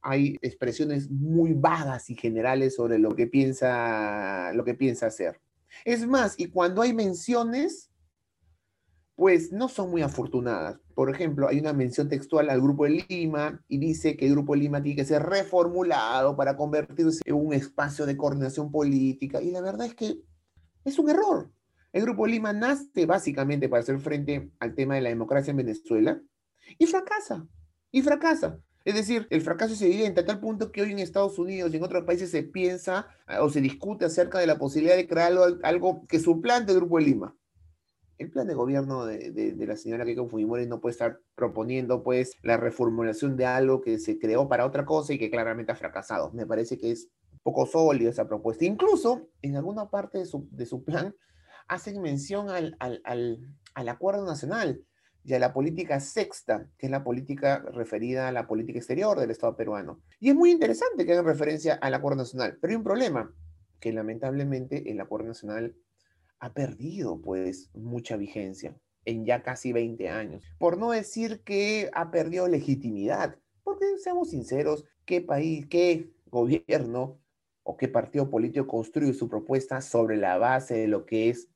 hay 0.02 0.36
expresiones 0.42 1.10
muy 1.10 1.54
vagas 1.54 2.10
y 2.10 2.14
generales 2.14 2.74
sobre 2.74 2.98
lo 2.98 3.16
que 3.16 3.26
piensa, 3.26 4.52
lo 4.52 4.64
que 4.64 4.74
piensa 4.74 5.06
hacer. 5.06 5.40
Es 5.86 6.06
más, 6.06 6.34
y 6.38 6.48
cuando 6.48 6.82
hay 6.82 6.92
menciones, 6.92 7.88
pues 9.14 9.52
no 9.52 9.68
son 9.68 9.90
muy 9.90 10.02
afortunadas. 10.02 10.80
Por 10.94 11.10
ejemplo, 11.10 11.48
hay 11.48 11.60
una 11.60 11.72
mención 11.72 12.08
textual 12.08 12.50
al 12.50 12.60
Grupo 12.60 12.84
de 12.84 13.04
Lima 13.08 13.62
y 13.68 13.78
dice 13.78 14.16
que 14.16 14.26
el 14.26 14.32
Grupo 14.32 14.54
de 14.54 14.60
Lima 14.60 14.82
tiene 14.82 14.96
que 14.96 15.04
ser 15.04 15.22
reformulado 15.22 16.36
para 16.36 16.56
convertirse 16.56 17.22
en 17.24 17.34
un 17.34 17.52
espacio 17.52 18.06
de 18.06 18.16
coordinación 18.16 18.70
política. 18.70 19.40
Y 19.42 19.50
la 19.50 19.60
verdad 19.60 19.86
es 19.86 19.94
que 19.94 20.18
es 20.84 20.98
un 20.98 21.10
error. 21.10 21.50
El 21.92 22.02
Grupo 22.02 22.24
de 22.24 22.32
Lima 22.32 22.52
nace 22.52 23.06
básicamente 23.06 23.68
para 23.68 23.82
hacer 23.82 23.98
frente 23.98 24.50
al 24.60 24.74
tema 24.74 24.94
de 24.94 25.02
la 25.02 25.10
democracia 25.10 25.50
en 25.50 25.58
Venezuela 25.58 26.20
y 26.78 26.86
fracasa, 26.86 27.46
y 27.90 28.02
fracasa. 28.02 28.58
Es 28.84 28.94
decir, 28.94 29.28
el 29.30 29.42
fracaso 29.42 29.74
es 29.74 29.82
evidente 29.82 30.20
a 30.20 30.24
tal 30.24 30.40
punto 30.40 30.72
que 30.72 30.82
hoy 30.82 30.90
en 30.90 30.98
Estados 30.98 31.38
Unidos 31.38 31.72
y 31.72 31.76
en 31.76 31.84
otros 31.84 32.04
países 32.04 32.30
se 32.30 32.42
piensa 32.42 33.06
o 33.40 33.48
se 33.48 33.60
discute 33.60 34.04
acerca 34.04 34.38
de 34.40 34.46
la 34.46 34.58
posibilidad 34.58 34.96
de 34.96 35.06
crear 35.06 35.32
algo, 35.62 36.06
que 36.08 36.18
suplante 36.18 36.72
el 36.72 36.78
Grupo 36.78 36.98
de 36.98 37.04
Lima. 37.04 37.36
El 38.22 38.30
plan 38.30 38.46
de 38.46 38.54
gobierno 38.54 39.04
de, 39.04 39.54
la 39.66 39.76
señora 39.76 40.04
Keiko 40.04 40.28
Fujimori 40.28 40.68
no 40.68 40.80
puede 40.80 40.92
estar 40.92 41.18
proponiendo 41.34 42.04
pues 42.04 42.36
la 42.42 42.56
reformulación 42.56 43.36
de 43.36 43.46
algo 43.46 43.80
que 43.80 43.98
se 43.98 44.20
creó 44.20 44.48
para 44.48 44.64
otra 44.64 44.84
cosa 44.84 45.12
y 45.12 45.18
que 45.18 45.28
claramente 45.28 45.72
ha 45.72 45.74
fracasado. 45.74 46.30
Me 46.32 46.46
parece 46.46 46.78
que 46.78 46.92
es 46.92 47.08
poco 47.42 47.66
sólido 47.66 48.10
esa 48.10 48.28
propuesta. 48.28 48.64
Incluso 48.64 49.28
en 49.42 49.56
alguna 49.56 49.90
parte 49.90 50.18
de 50.18 50.66
su, 50.66 50.84
plan 50.84 51.16
hacen 51.66 52.00
mención 52.00 52.48
al, 52.48 52.76
al 52.78 53.88
acuerdo 53.88 54.24
nacional 54.24 54.84
y 55.24 55.34
a 55.34 55.40
la 55.40 55.52
política 55.52 55.98
sexta, 55.98 56.68
que 56.78 56.86
es 56.86 56.92
la 56.92 57.02
política 57.02 57.64
referida 57.72 58.28
a 58.28 58.32
la 58.32 58.46
política 58.46 58.78
exterior 58.78 59.18
del 59.18 59.32
Estado 59.32 59.56
peruano. 59.56 60.00
Y 60.20 60.28
es 60.28 60.36
muy 60.36 60.52
interesante 60.52 61.04
que 61.04 61.12
hagan 61.12 61.24
referencia 61.24 61.74
al 61.74 61.94
acuerdo 61.94 62.18
nacional, 62.18 62.56
pero 62.60 62.70
hay 62.70 62.76
un 62.76 62.84
problema, 62.84 63.34
que 63.80 63.92
lamentablemente 63.92 64.92
el 64.92 65.00
acuerdo 65.00 65.26
nacional 65.26 65.74
ha 66.42 66.52
perdido 66.52 67.20
pues 67.20 67.70
mucha 67.72 68.16
vigencia 68.16 68.76
en 69.04 69.24
ya 69.24 69.44
casi 69.44 69.72
20 69.72 70.08
años. 70.08 70.44
Por 70.58 70.76
no 70.76 70.90
decir 70.90 71.42
que 71.44 71.88
ha 71.94 72.10
perdido 72.10 72.48
legitimidad, 72.48 73.38
porque 73.62 73.96
seamos 73.98 74.30
sinceros, 74.30 74.84
¿qué 75.04 75.20
país, 75.20 75.66
qué 75.68 76.10
gobierno 76.26 77.20
o 77.62 77.76
qué 77.76 77.86
partido 77.86 78.28
político 78.28 78.66
construye 78.66 79.14
su 79.14 79.28
propuesta 79.28 79.80
sobre 79.80 80.16
la 80.16 80.36
base 80.36 80.74
de 80.74 80.88
lo 80.88 81.06
que 81.06 81.30
es 81.30 81.48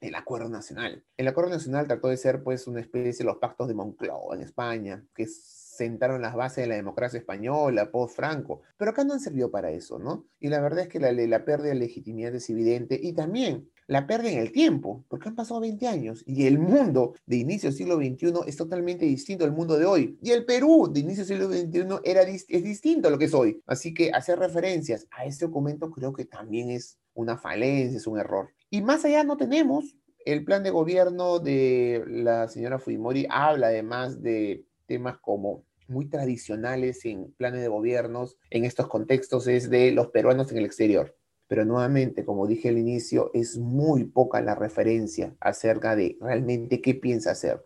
el 0.00 0.16
acuerdo 0.16 0.48
nacional. 0.48 1.04
El 1.16 1.28
acuerdo 1.28 1.50
nacional 1.50 1.86
trató 1.86 2.08
de 2.08 2.16
ser 2.16 2.42
pues 2.42 2.66
una 2.66 2.80
especie 2.80 3.24
de 3.24 3.24
los 3.24 3.38
pactos 3.38 3.68
de 3.68 3.74
Moncloa 3.74 4.34
en 4.34 4.42
España, 4.42 5.04
que 5.14 5.26
sentaron 5.26 6.20
las 6.20 6.34
bases 6.34 6.64
de 6.64 6.68
la 6.68 6.74
democracia 6.74 7.20
española, 7.20 7.92
post-Franco, 7.92 8.62
pero 8.76 8.90
acá 8.90 9.04
no 9.04 9.14
han 9.14 9.20
servido 9.20 9.52
para 9.52 9.70
eso, 9.70 10.00
¿no? 10.00 10.26
Y 10.40 10.48
la 10.48 10.60
verdad 10.60 10.80
es 10.80 10.88
que 10.88 10.98
la, 10.98 11.12
la 11.12 11.44
pérdida 11.44 11.68
de 11.68 11.76
legitimidad 11.76 12.34
es 12.34 12.50
evidente 12.50 12.98
y 13.00 13.12
también 13.12 13.70
la 13.86 14.06
pérdida 14.06 14.32
en 14.32 14.38
el 14.38 14.52
tiempo, 14.52 15.04
porque 15.08 15.28
han 15.28 15.36
pasado 15.36 15.60
20 15.60 15.86
años 15.86 16.24
y 16.26 16.46
el 16.46 16.58
mundo 16.58 17.14
de 17.26 17.36
inicio 17.36 17.68
del 17.68 17.76
siglo 17.76 17.96
XXI 17.96 18.32
es 18.46 18.56
totalmente 18.56 19.04
distinto 19.04 19.44
al 19.44 19.52
mundo 19.52 19.78
de 19.78 19.86
hoy. 19.86 20.18
Y 20.22 20.30
el 20.30 20.44
Perú 20.44 20.90
de 20.92 21.00
inicio 21.00 21.24
del 21.24 21.38
siglo 21.38 21.48
XXI 21.52 22.00
era, 22.04 22.22
es 22.22 22.46
distinto 22.46 23.08
a 23.08 23.10
lo 23.10 23.18
que 23.18 23.26
es 23.26 23.34
hoy. 23.34 23.62
Así 23.66 23.94
que 23.94 24.10
hacer 24.10 24.38
referencias 24.38 25.06
a 25.10 25.24
este 25.24 25.46
documento 25.46 25.90
creo 25.90 26.12
que 26.12 26.24
también 26.24 26.70
es 26.70 26.98
una 27.14 27.38
falencia, 27.38 27.96
es 27.96 28.06
un 28.06 28.18
error. 28.18 28.50
Y 28.70 28.82
más 28.82 29.04
allá 29.04 29.22
no 29.24 29.36
tenemos 29.36 29.96
el 30.26 30.44
plan 30.44 30.64
de 30.64 30.70
gobierno 30.70 31.38
de 31.38 32.04
la 32.08 32.48
señora 32.48 32.80
Fujimori 32.80 33.26
habla 33.30 33.68
además 33.68 34.22
de 34.22 34.66
temas 34.86 35.18
como 35.18 35.64
muy 35.86 36.08
tradicionales 36.08 37.04
en 37.04 37.32
planes 37.34 37.60
de 37.60 37.68
gobiernos 37.68 38.36
en 38.50 38.64
estos 38.64 38.88
contextos 38.88 39.46
es 39.46 39.70
de 39.70 39.92
los 39.92 40.08
peruanos 40.08 40.50
en 40.50 40.58
el 40.58 40.64
exterior. 40.64 41.16
Pero 41.48 41.64
nuevamente, 41.64 42.24
como 42.24 42.46
dije 42.46 42.68
al 42.68 42.78
inicio, 42.78 43.30
es 43.34 43.58
muy 43.58 44.04
poca 44.04 44.40
la 44.40 44.54
referencia 44.54 45.36
acerca 45.40 45.94
de 45.94 46.16
realmente 46.20 46.80
qué 46.80 46.94
piensa 46.94 47.30
hacer. 47.30 47.64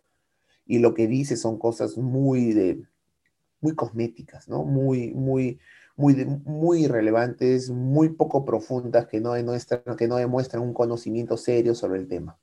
Y 0.67 0.79
lo 0.79 0.95
que 0.95 1.07
dice 1.07 1.37
son 1.37 1.59
cosas 1.59 1.97
muy 1.97 2.53
de 2.53 2.83
muy 3.61 3.75
cosméticas, 3.75 4.49
¿no? 4.49 4.65
Muy 4.65 5.13
muy 5.15 5.59
muy 5.97 6.15
muy 6.45 6.87
relevantes, 6.87 7.71
muy 7.71 8.11
poco 8.11 8.45
profundas 8.45 9.07
que 9.07 9.21
no 9.21 9.33
demuestran 9.33 9.97
que 9.97 10.09
no 10.09 10.17
demuestran 10.17 10.63
un 10.63 10.75
conocimiento 10.75 11.37
serio 11.37 11.75
sobre 11.75 12.01
el 12.01 12.09
tema. 12.09 12.39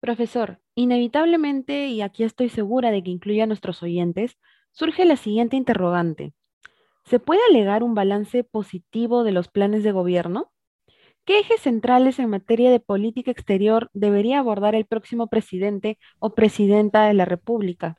Profesor, 0.00 0.60
inevitablemente, 0.76 1.88
y 1.88 2.02
aquí 2.02 2.22
estoy 2.22 2.48
segura 2.50 2.90
de 2.92 3.02
que 3.02 3.10
incluye 3.10 3.42
a 3.42 3.46
nuestros 3.46 3.82
oyentes, 3.82 4.38
surge 4.70 5.04
la 5.04 5.16
siguiente 5.16 5.56
interrogante. 5.56 6.34
¿Se 7.08 7.18
puede 7.18 7.40
alegar 7.48 7.82
un 7.82 7.94
balance 7.94 8.44
positivo 8.44 9.24
de 9.24 9.32
los 9.32 9.48
planes 9.48 9.82
de 9.82 9.92
gobierno? 9.92 10.52
¿Qué 11.24 11.40
ejes 11.40 11.60
centrales 11.60 12.18
en 12.18 12.30
materia 12.30 12.70
de 12.70 12.80
política 12.80 13.30
exterior 13.30 13.90
debería 13.92 14.38
abordar 14.38 14.74
el 14.74 14.86
próximo 14.86 15.28
presidente 15.28 15.98
o 16.18 16.34
presidenta 16.34 17.06
de 17.06 17.14
la 17.14 17.24
República? 17.24 17.98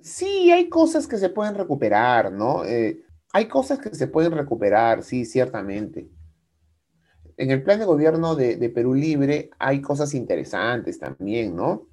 Sí, 0.00 0.50
hay 0.50 0.68
cosas 0.68 1.06
que 1.06 1.18
se 1.18 1.28
pueden 1.28 1.54
recuperar, 1.54 2.32
¿no? 2.32 2.64
Eh, 2.64 3.02
hay 3.32 3.46
cosas 3.48 3.78
que 3.78 3.94
se 3.94 4.06
pueden 4.06 4.32
recuperar, 4.32 5.02
sí, 5.02 5.24
ciertamente 5.24 6.08
en 7.38 7.52
el 7.52 7.62
plan 7.62 7.78
de 7.78 7.84
gobierno 7.86 8.34
de, 8.34 8.68
Perú 8.68 8.94
Libre 8.94 9.50
hay 9.58 9.80
cosas 9.80 10.12
interesantes 10.12 10.98
también, 10.98 11.54
¿no? 11.54 11.86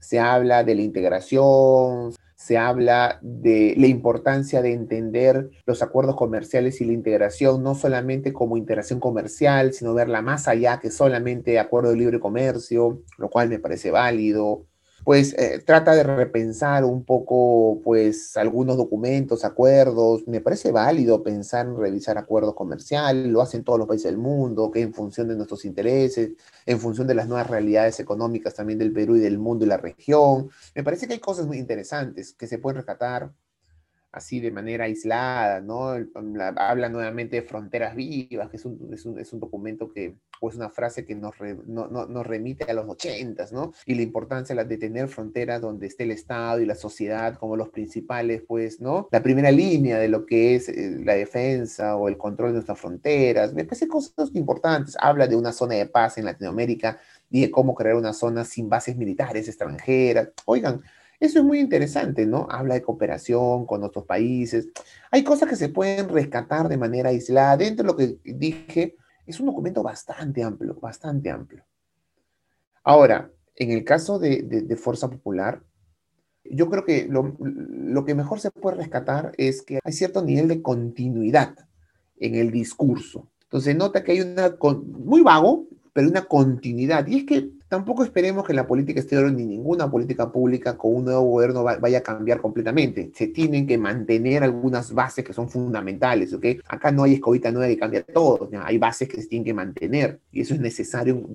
Se 0.00 0.18
habla 0.18 0.64
de 0.64 0.74
la 0.74 0.82
integración, 0.82 2.14
se 2.46 2.58
habla 2.58 3.18
de 3.22 3.74
la 3.76 3.88
importancia 3.88 4.62
de 4.62 4.72
entender 4.72 5.50
los 5.64 5.82
acuerdos 5.82 6.14
comerciales 6.14 6.80
y 6.80 6.84
la 6.84 6.92
integración, 6.92 7.64
no 7.64 7.74
solamente 7.74 8.32
como 8.32 8.56
integración 8.56 9.00
comercial, 9.00 9.72
sino 9.72 9.94
verla 9.94 10.22
más 10.22 10.46
allá 10.46 10.78
que 10.78 10.92
solamente 10.92 11.58
acuerdo 11.58 11.90
de 11.90 11.96
libre 11.96 12.20
comercio, 12.20 13.02
lo 13.18 13.30
cual 13.30 13.48
me 13.48 13.58
parece 13.58 13.90
válido 13.90 14.64
pues 15.06 15.34
eh, 15.38 15.62
trata 15.64 15.94
de 15.94 16.02
repensar 16.02 16.84
un 16.84 17.04
poco, 17.04 17.80
pues, 17.84 18.36
algunos 18.36 18.76
documentos, 18.76 19.44
acuerdos. 19.44 20.26
Me 20.26 20.40
parece 20.40 20.72
válido 20.72 21.22
pensar 21.22 21.66
en 21.66 21.76
revisar 21.76 22.18
acuerdos 22.18 22.56
comerciales, 22.56 23.28
lo 23.28 23.40
hacen 23.40 23.62
todos 23.62 23.78
los 23.78 23.86
países 23.86 24.10
del 24.10 24.18
mundo, 24.18 24.68
que 24.72 24.80
en 24.80 24.92
función 24.92 25.28
de 25.28 25.36
nuestros 25.36 25.64
intereses, 25.64 26.32
en 26.66 26.80
función 26.80 27.06
de 27.06 27.14
las 27.14 27.28
nuevas 27.28 27.48
realidades 27.48 28.00
económicas 28.00 28.54
también 28.54 28.80
del 28.80 28.92
Perú 28.92 29.14
y 29.14 29.20
del 29.20 29.38
mundo 29.38 29.64
y 29.64 29.68
la 29.68 29.76
región. 29.76 30.50
Me 30.74 30.82
parece 30.82 31.06
que 31.06 31.12
hay 31.12 31.20
cosas 31.20 31.46
muy 31.46 31.58
interesantes 31.58 32.32
que 32.32 32.48
se 32.48 32.58
pueden 32.58 32.78
rescatar 32.78 33.30
así 34.16 34.40
de 34.40 34.50
manera 34.50 34.84
aislada, 34.84 35.60
¿no? 35.60 35.94
habla 36.56 36.88
nuevamente 36.88 37.36
de 37.36 37.42
fronteras 37.42 37.94
vivas, 37.94 38.48
que 38.48 38.56
es 38.56 38.64
un, 38.64 38.88
es 38.94 39.04
un, 39.04 39.18
es 39.20 39.30
un 39.34 39.40
documento 39.40 39.92
que, 39.92 40.16
o 40.40 40.48
es 40.48 40.56
una 40.56 40.70
frase 40.70 41.04
que 41.04 41.14
nos, 41.14 41.34
no, 41.66 41.86
no, 41.88 42.06
nos 42.06 42.26
remite 42.26 42.64
a 42.64 42.72
los 42.72 42.88
ochentas, 42.88 43.52
¿no? 43.52 43.74
Y 43.84 43.94
la 43.94 44.00
importancia 44.00 44.54
de 44.64 44.78
tener 44.78 45.08
fronteras 45.08 45.60
donde 45.60 45.86
esté 45.86 46.04
el 46.04 46.12
Estado 46.12 46.60
y 46.60 46.66
la 46.66 46.74
sociedad 46.74 47.36
como 47.36 47.56
los 47.56 47.68
principales, 47.68 48.42
pues, 48.48 48.80
¿no? 48.80 49.06
La 49.12 49.22
primera 49.22 49.50
línea 49.50 49.98
de 49.98 50.08
lo 50.08 50.24
que 50.24 50.54
es 50.54 50.70
eh, 50.70 50.98
la 51.04 51.14
defensa 51.14 51.96
o 51.96 52.08
el 52.08 52.16
control 52.16 52.50
de 52.50 52.54
nuestras 52.54 52.80
fronteras. 52.80 53.52
Me 53.52 53.64
parece 53.64 53.86
cosas 53.86 54.30
importantes. 54.32 54.96
Habla 54.98 55.26
de 55.26 55.36
una 55.36 55.52
zona 55.52 55.74
de 55.74 55.86
paz 55.86 56.16
en 56.16 56.24
Latinoamérica 56.24 56.98
y 57.30 57.42
de 57.42 57.50
cómo 57.50 57.74
crear 57.74 57.96
una 57.96 58.14
zona 58.14 58.44
sin 58.44 58.70
bases 58.70 58.96
militares 58.96 59.46
extranjeras. 59.46 60.30
Oigan, 60.46 60.82
eso 61.18 61.38
es 61.38 61.44
muy 61.44 61.60
interesante, 61.60 62.26
¿no? 62.26 62.46
Habla 62.50 62.74
de 62.74 62.82
cooperación 62.82 63.66
con 63.66 63.82
otros 63.82 64.04
países. 64.04 64.68
Hay 65.10 65.24
cosas 65.24 65.48
que 65.48 65.56
se 65.56 65.68
pueden 65.68 66.08
rescatar 66.08 66.68
de 66.68 66.76
manera 66.76 67.10
aislada. 67.10 67.56
Dentro 67.56 67.84
de 67.84 67.92
lo 67.92 67.96
que 67.96 68.18
dije, 68.34 68.96
es 69.26 69.40
un 69.40 69.46
documento 69.46 69.82
bastante 69.82 70.42
amplio, 70.42 70.74
bastante 70.80 71.30
amplio. 71.30 71.64
Ahora, 72.84 73.30
en 73.56 73.70
el 73.70 73.84
caso 73.84 74.18
de, 74.18 74.76
Fuerza 74.78 75.08
Popular, 75.10 75.62
yo 76.44 76.68
creo 76.68 76.84
que 76.84 77.08
lo, 77.08 78.04
que 78.04 78.14
mejor 78.14 78.38
se 78.38 78.50
puede 78.50 78.76
rescatar 78.76 79.32
es 79.38 79.62
que 79.62 79.80
hay 79.82 79.92
cierto 79.92 80.22
nivel 80.22 80.48
de 80.48 80.62
continuidad 80.62 81.56
en 82.18 82.34
el 82.34 82.50
discurso. 82.52 83.28
Entonces, 83.44 83.74
nota 83.74 84.04
que 84.04 84.12
hay 84.12 84.20
una, 84.20 84.56
muy 84.84 85.22
vago, 85.22 85.66
pero 85.92 86.08
una 86.08 86.26
continuidad. 86.26 87.06
Y 87.06 87.18
es 87.18 87.24
que 87.24 87.50
tampoco 87.68 88.04
esperemos 88.04 88.46
que 88.46 88.54
la 88.54 88.66
política 88.66 89.00
exterior 89.00 89.32
ni 89.32 89.44
ninguna 89.44 89.90
política 89.90 90.30
pública 90.30 90.76
con 90.76 90.94
un 90.94 91.04
nuevo 91.06 91.22
gobierno 91.22 91.64
vaya 91.64 91.98
a 91.98 92.02
cambiar 92.02 92.40
completamente. 92.40 93.10
Se 93.14 93.28
tienen 93.28 93.66
que 93.66 93.78
mantener 93.78 94.44
algunas 94.44 94.92
bases 94.92 95.24
que 95.24 95.32
son 95.32 95.48
fundamentales, 95.48 96.32
¿ok? 96.32 96.46
Acá 96.68 96.92
no 96.92 97.02
hay 97.02 97.14
escobita 97.14 97.50
nueva 97.50 97.68
que 97.68 97.78
cambia 97.78 98.02
todo, 98.02 98.48
hay 98.62 98.78
bases 98.78 99.08
que 99.08 99.20
se 99.20 99.28
tienen 99.28 99.44
que 99.44 99.54
mantener 99.54 100.20
y 100.30 100.42
eso 100.42 100.54
es 100.54 100.60
necesario 100.60 101.28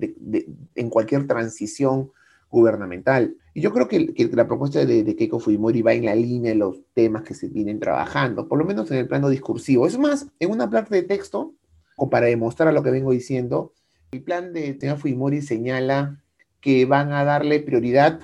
en 0.74 0.90
cualquier 0.90 1.26
transición 1.26 2.10
gubernamental. 2.50 3.34
Y 3.54 3.60
yo 3.60 3.72
creo 3.72 3.88
que, 3.88 4.14
la 4.32 4.46
propuesta 4.46 4.84
de, 4.84 5.04
de, 5.04 5.16
Keiko 5.16 5.38
Fujimori 5.38 5.82
va 5.82 5.92
en 5.92 6.06
la 6.06 6.14
línea 6.14 6.52
de 6.52 6.58
los 6.58 6.80
temas 6.94 7.22
que 7.22 7.34
se 7.34 7.48
vienen 7.48 7.80
trabajando, 7.80 8.48
por 8.48 8.58
lo 8.58 8.64
menos 8.64 8.90
en 8.90 8.98
el 8.98 9.08
plano 9.08 9.28
discursivo. 9.28 9.86
Es 9.86 9.98
más, 9.98 10.28
en 10.38 10.50
una 10.50 10.70
parte 10.70 10.94
de 10.94 11.02
texto, 11.02 11.54
o 11.96 12.08
para 12.08 12.26
demostrar 12.26 12.72
lo 12.72 12.82
que 12.82 12.90
vengo 12.90 13.10
diciendo, 13.10 13.72
el 14.12 14.22
plan 14.22 14.52
de 14.52 14.78
señor 14.78 14.98
Fujimori 14.98 15.40
señala 15.40 16.21
que 16.62 16.86
van 16.86 17.12
a 17.12 17.24
darle 17.24 17.60
prioridad 17.60 18.20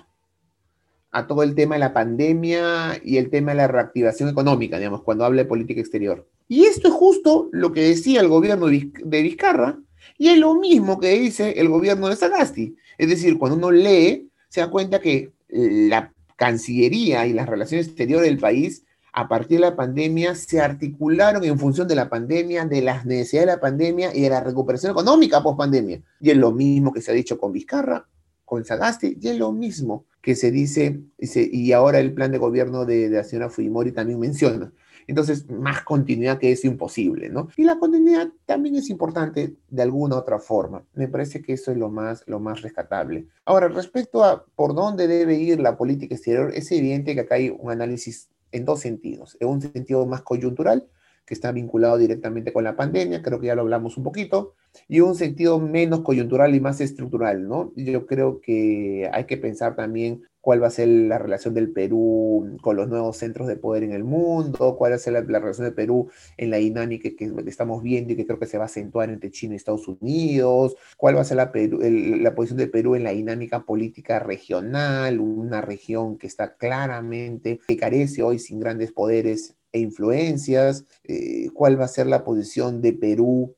a 1.10 1.26
todo 1.26 1.42
el 1.42 1.54
tema 1.54 1.74
de 1.74 1.80
la 1.80 1.92
pandemia 1.92 2.98
y 3.04 3.18
el 3.18 3.28
tema 3.28 3.50
de 3.50 3.58
la 3.58 3.68
reactivación 3.68 4.28
económica, 4.28 4.78
digamos, 4.78 5.02
cuando 5.02 5.24
habla 5.24 5.42
de 5.42 5.48
política 5.48 5.80
exterior. 5.80 6.26
Y 6.48 6.64
esto 6.64 6.88
es 6.88 6.94
justo 6.94 7.48
lo 7.52 7.72
que 7.72 7.82
decía 7.82 8.20
el 8.20 8.28
gobierno 8.28 8.66
de 8.68 9.22
Vizcarra 9.22 9.78
y 10.16 10.28
es 10.28 10.38
lo 10.38 10.54
mismo 10.54 10.98
que 10.98 11.18
dice 11.18 11.60
el 11.60 11.68
gobierno 11.68 12.08
de 12.08 12.16
Sagasti. 12.16 12.76
Es 12.96 13.08
decir, 13.08 13.38
cuando 13.38 13.58
uno 13.58 13.70
lee, 13.70 14.30
se 14.48 14.60
da 14.60 14.70
cuenta 14.70 15.00
que 15.00 15.32
la 15.48 16.12
Cancillería 16.36 17.26
y 17.26 17.32
las 17.32 17.48
relaciones 17.48 17.88
exteriores 17.88 18.28
del 18.28 18.38
país 18.38 18.84
a 19.12 19.26
partir 19.26 19.58
de 19.58 19.66
la 19.66 19.76
pandemia 19.76 20.36
se 20.36 20.60
articularon 20.60 21.42
en 21.42 21.58
función 21.58 21.88
de 21.88 21.96
la 21.96 22.08
pandemia, 22.08 22.64
de 22.66 22.82
las 22.82 23.04
necesidades 23.04 23.48
de 23.48 23.54
la 23.54 23.60
pandemia 23.60 24.14
y 24.14 24.20
de 24.20 24.30
la 24.30 24.40
recuperación 24.44 24.92
económica 24.92 25.42
post 25.42 25.58
pandemia. 25.58 26.00
Y 26.20 26.30
es 26.30 26.36
lo 26.36 26.52
mismo 26.52 26.92
que 26.92 27.00
se 27.00 27.10
ha 27.10 27.14
dicho 27.14 27.38
con 27.38 27.52
Vizcarra, 27.52 28.06
con 28.48 28.64
Sagasti, 28.64 29.18
y 29.20 29.28
es 29.28 29.38
lo 29.38 29.52
mismo 29.52 30.06
que 30.22 30.34
se 30.34 30.50
dice, 30.50 31.00
y 31.18 31.72
ahora 31.72 32.00
el 32.00 32.14
plan 32.14 32.32
de 32.32 32.38
gobierno 32.38 32.86
de, 32.86 33.10
de 33.10 33.16
la 33.18 33.24
señora 33.24 33.50
Fujimori 33.50 33.92
también 33.92 34.18
menciona. 34.18 34.72
Entonces, 35.06 35.48
más 35.50 35.82
continuidad 35.84 36.38
que 36.38 36.52
eso 36.52 36.66
imposible, 36.66 37.30
¿no? 37.30 37.48
Y 37.56 37.64
la 37.64 37.78
continuidad 37.78 38.28
también 38.44 38.76
es 38.76 38.90
importante 38.90 39.54
de 39.68 39.82
alguna 39.82 40.16
otra 40.16 40.38
forma. 40.38 40.84
Me 40.94 41.08
parece 41.08 41.40
que 41.40 41.54
eso 41.54 41.72
es 41.72 41.78
lo 41.78 41.90
más, 41.90 42.24
lo 42.26 42.40
más 42.40 42.60
rescatable. 42.60 43.26
Ahora, 43.46 43.68
respecto 43.68 44.22
a 44.22 44.44
por 44.54 44.74
dónde 44.74 45.06
debe 45.06 45.36
ir 45.36 45.60
la 45.60 45.78
política 45.78 46.14
exterior, 46.14 46.52
es 46.54 46.70
evidente 46.72 47.14
que 47.14 47.20
acá 47.20 47.36
hay 47.36 47.48
un 47.50 47.70
análisis 47.70 48.28
en 48.52 48.66
dos 48.66 48.80
sentidos. 48.80 49.36
En 49.40 49.48
un 49.48 49.60
sentido 49.62 50.04
más 50.06 50.22
coyuntural, 50.22 50.86
que 51.28 51.34
está 51.34 51.52
vinculado 51.52 51.98
directamente 51.98 52.54
con 52.54 52.64
la 52.64 52.74
pandemia, 52.74 53.20
creo 53.20 53.38
que 53.38 53.48
ya 53.48 53.54
lo 53.54 53.60
hablamos 53.60 53.98
un 53.98 54.04
poquito, 54.04 54.54
y 54.88 55.00
un 55.00 55.14
sentido 55.14 55.60
menos 55.60 56.00
coyuntural 56.00 56.54
y 56.54 56.60
más 56.60 56.80
estructural, 56.80 57.46
¿no? 57.46 57.70
Yo 57.76 58.06
creo 58.06 58.40
que 58.40 59.10
hay 59.12 59.24
que 59.24 59.36
pensar 59.36 59.76
también 59.76 60.22
cuál 60.40 60.62
va 60.62 60.68
a 60.68 60.70
ser 60.70 60.88
la 60.88 61.18
relación 61.18 61.52
del 61.52 61.70
Perú 61.70 62.56
con 62.62 62.76
los 62.76 62.88
nuevos 62.88 63.18
centros 63.18 63.46
de 63.46 63.56
poder 63.56 63.82
en 63.82 63.92
el 63.92 64.04
mundo, 64.04 64.76
cuál 64.78 64.92
va 64.92 64.96
a 64.96 64.98
ser 64.98 65.12
la, 65.12 65.20
relación 65.20 65.66
del 65.66 65.74
Perú 65.74 66.08
en 66.38 66.50
la 66.50 66.56
dinámica 66.56 67.10
que, 67.10 67.30
estamos 67.46 67.82
viendo 67.82 68.14
y 68.14 68.16
que 68.16 68.24
creo 68.24 68.38
que 68.38 68.46
se 68.46 68.56
va 68.56 68.64
a 68.64 68.66
acentuar 68.66 69.10
entre 69.10 69.30
China 69.30 69.52
y 69.52 69.56
Estados 69.56 69.86
Unidos, 69.86 70.76
cuál 70.96 71.16
va 71.16 71.20
a 71.20 71.24
ser 71.24 71.36
la, 71.36 71.52
la 71.52 72.34
posición 72.34 72.56
del 72.56 72.70
Perú 72.70 72.94
en 72.94 73.04
la 73.04 73.10
dinámica 73.10 73.64
política 73.64 74.18
regional, 74.20 75.20
una 75.20 75.60
región 75.60 76.16
que 76.16 76.26
está 76.26 76.54
claramente, 76.56 77.60
que 77.68 77.76
carece 77.76 78.22
hoy 78.22 78.38
sin 78.38 78.60
grandes 78.60 78.92
poderes 78.92 79.57
e 79.72 79.80
influencias, 79.80 80.84
eh, 81.04 81.48
cuál 81.52 81.80
va 81.80 81.84
a 81.84 81.88
ser 81.88 82.06
la 82.06 82.24
posición 82.24 82.80
de 82.80 82.92
Perú 82.92 83.56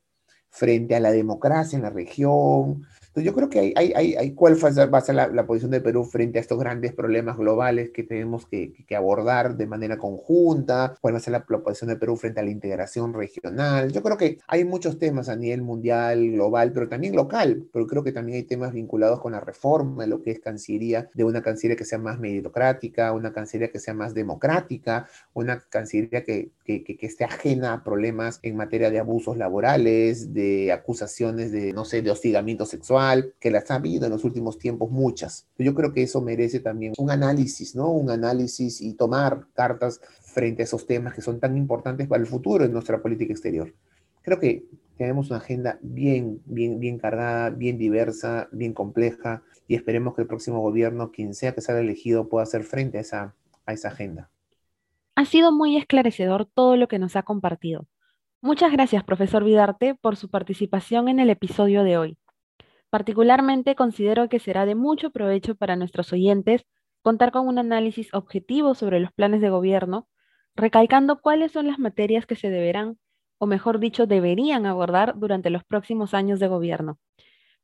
frente 0.50 0.94
a 0.94 1.00
la 1.00 1.12
democracia 1.12 1.76
en 1.76 1.82
la 1.82 1.90
región, 1.90 2.84
yo 3.20 3.34
creo 3.34 3.48
que 3.48 3.58
hay, 3.58 3.92
hay, 3.94 4.14
hay, 4.14 4.34
cuál 4.34 4.54
va 4.54 4.98
a 4.98 5.00
ser 5.00 5.14
la, 5.14 5.46
posición 5.46 5.70
de 5.70 5.80
Perú 5.80 6.04
frente 6.04 6.38
a 6.38 6.42
estos 6.42 6.58
grandes 6.58 6.92
problemas 6.92 7.36
globales 7.36 7.90
que 7.90 8.02
tenemos 8.02 8.46
que, 8.46 8.72
que, 8.86 8.96
abordar 8.96 9.56
de 9.56 9.66
manera 9.66 9.98
conjunta, 9.98 10.94
cuál 11.00 11.14
va 11.14 11.18
a 11.18 11.20
ser 11.20 11.32
la, 11.32 11.44
posición 11.44 11.90
de 11.90 11.96
Perú 11.96 12.16
frente 12.16 12.40
a 12.40 12.42
la 12.42 12.50
integración 12.50 13.14
regional. 13.14 13.92
Yo 13.92 14.02
creo 14.02 14.16
que 14.16 14.38
hay 14.46 14.64
muchos 14.64 14.98
temas 14.98 15.28
a 15.28 15.36
nivel 15.36 15.62
mundial, 15.62 16.32
global, 16.32 16.72
pero 16.72 16.88
también 16.88 17.14
local, 17.16 17.64
pero 17.72 17.86
creo 17.86 18.04
que 18.04 18.12
también 18.12 18.36
hay 18.36 18.44
temas 18.44 18.72
vinculados 18.72 19.20
con 19.20 19.32
la 19.32 19.40
reforma 19.40 20.06
lo 20.06 20.22
que 20.22 20.30
es 20.32 20.40
Cancillería, 20.40 21.08
de 21.14 21.24
una 21.24 21.42
Cancillería 21.42 21.76
que 21.76 21.84
sea 21.84 21.98
más 21.98 22.18
meritocrática, 22.18 23.12
una 23.12 23.32
Cancillería 23.32 23.72
que 23.72 23.78
sea 23.78 23.94
más 23.94 24.14
democrática, 24.14 25.08
una 25.32 25.60
Cancillería 25.60 26.24
que, 26.24 26.50
que, 26.64 26.84
que 26.84 27.06
esté 27.06 27.24
ajena 27.24 27.72
a 27.72 27.84
problemas 27.84 28.40
en 28.42 28.56
materia 28.56 28.90
de 28.90 28.98
abusos 28.98 29.36
laborales, 29.36 30.32
de 30.32 30.72
acusaciones 30.72 31.52
de, 31.52 31.72
no 31.72 31.84
sé, 31.84 32.02
de 32.02 32.10
hostigamiento 32.10 32.66
sexual 32.66 33.09
que 33.38 33.50
las 33.50 33.70
ha 33.70 33.76
habido 33.76 34.06
en 34.06 34.12
los 34.12 34.24
últimos 34.24 34.58
tiempos 34.58 34.90
muchas. 34.90 35.46
Yo 35.58 35.74
creo 35.74 35.92
que 35.92 36.02
eso 36.02 36.20
merece 36.20 36.60
también 36.60 36.94
un 36.98 37.10
análisis, 37.10 37.74
¿no? 37.74 37.90
Un 37.90 38.10
análisis 38.10 38.80
y 38.80 38.94
tomar 38.94 39.46
cartas 39.54 40.00
frente 40.22 40.62
a 40.62 40.64
esos 40.64 40.86
temas 40.86 41.14
que 41.14 41.22
son 41.22 41.40
tan 41.40 41.56
importantes 41.56 42.08
para 42.08 42.20
el 42.20 42.26
futuro 42.26 42.64
en 42.64 42.72
nuestra 42.72 43.00
política 43.02 43.32
exterior. 43.32 43.74
Creo 44.22 44.38
que 44.38 44.64
tenemos 44.96 45.30
una 45.30 45.38
agenda 45.38 45.78
bien, 45.82 46.42
bien, 46.44 46.78
bien 46.78 46.98
cargada, 46.98 47.50
bien 47.50 47.78
diversa, 47.78 48.48
bien 48.52 48.74
compleja 48.74 49.42
y 49.66 49.74
esperemos 49.74 50.14
que 50.14 50.22
el 50.22 50.28
próximo 50.28 50.60
gobierno, 50.60 51.10
quien 51.10 51.34
sea 51.34 51.54
que 51.54 51.60
sea 51.60 51.78
elegido, 51.78 52.28
pueda 52.28 52.42
hacer 52.42 52.64
frente 52.64 52.98
a 52.98 53.00
esa, 53.00 53.34
a 53.66 53.72
esa 53.72 53.88
agenda. 53.88 54.30
Ha 55.14 55.24
sido 55.24 55.52
muy 55.52 55.76
esclarecedor 55.76 56.46
todo 56.46 56.76
lo 56.76 56.88
que 56.88 56.98
nos 56.98 57.16
ha 57.16 57.22
compartido. 57.22 57.86
Muchas 58.42 58.72
gracias, 58.72 59.04
profesor 59.04 59.44
Vidarte, 59.44 59.94
por 59.94 60.16
su 60.16 60.30
participación 60.30 61.08
en 61.08 61.18
el 61.18 61.28
episodio 61.28 61.84
de 61.84 61.98
hoy. 61.98 62.18
Particularmente 62.90 63.76
considero 63.76 64.28
que 64.28 64.40
será 64.40 64.66
de 64.66 64.74
mucho 64.74 65.10
provecho 65.10 65.54
para 65.54 65.76
nuestros 65.76 66.12
oyentes 66.12 66.66
contar 67.02 67.30
con 67.32 67.46
un 67.46 67.58
análisis 67.58 68.12
objetivo 68.12 68.74
sobre 68.74 69.00
los 69.00 69.12
planes 69.12 69.40
de 69.40 69.48
gobierno, 69.48 70.08
recalcando 70.56 71.20
cuáles 71.20 71.52
son 71.52 71.68
las 71.68 71.78
materias 71.78 72.26
que 72.26 72.36
se 72.36 72.50
deberán, 72.50 72.98
o 73.38 73.46
mejor 73.46 73.78
dicho, 73.78 74.06
deberían 74.06 74.66
abordar 74.66 75.18
durante 75.18 75.50
los 75.50 75.64
próximos 75.64 76.12
años 76.14 76.40
de 76.40 76.48
gobierno. 76.48 76.98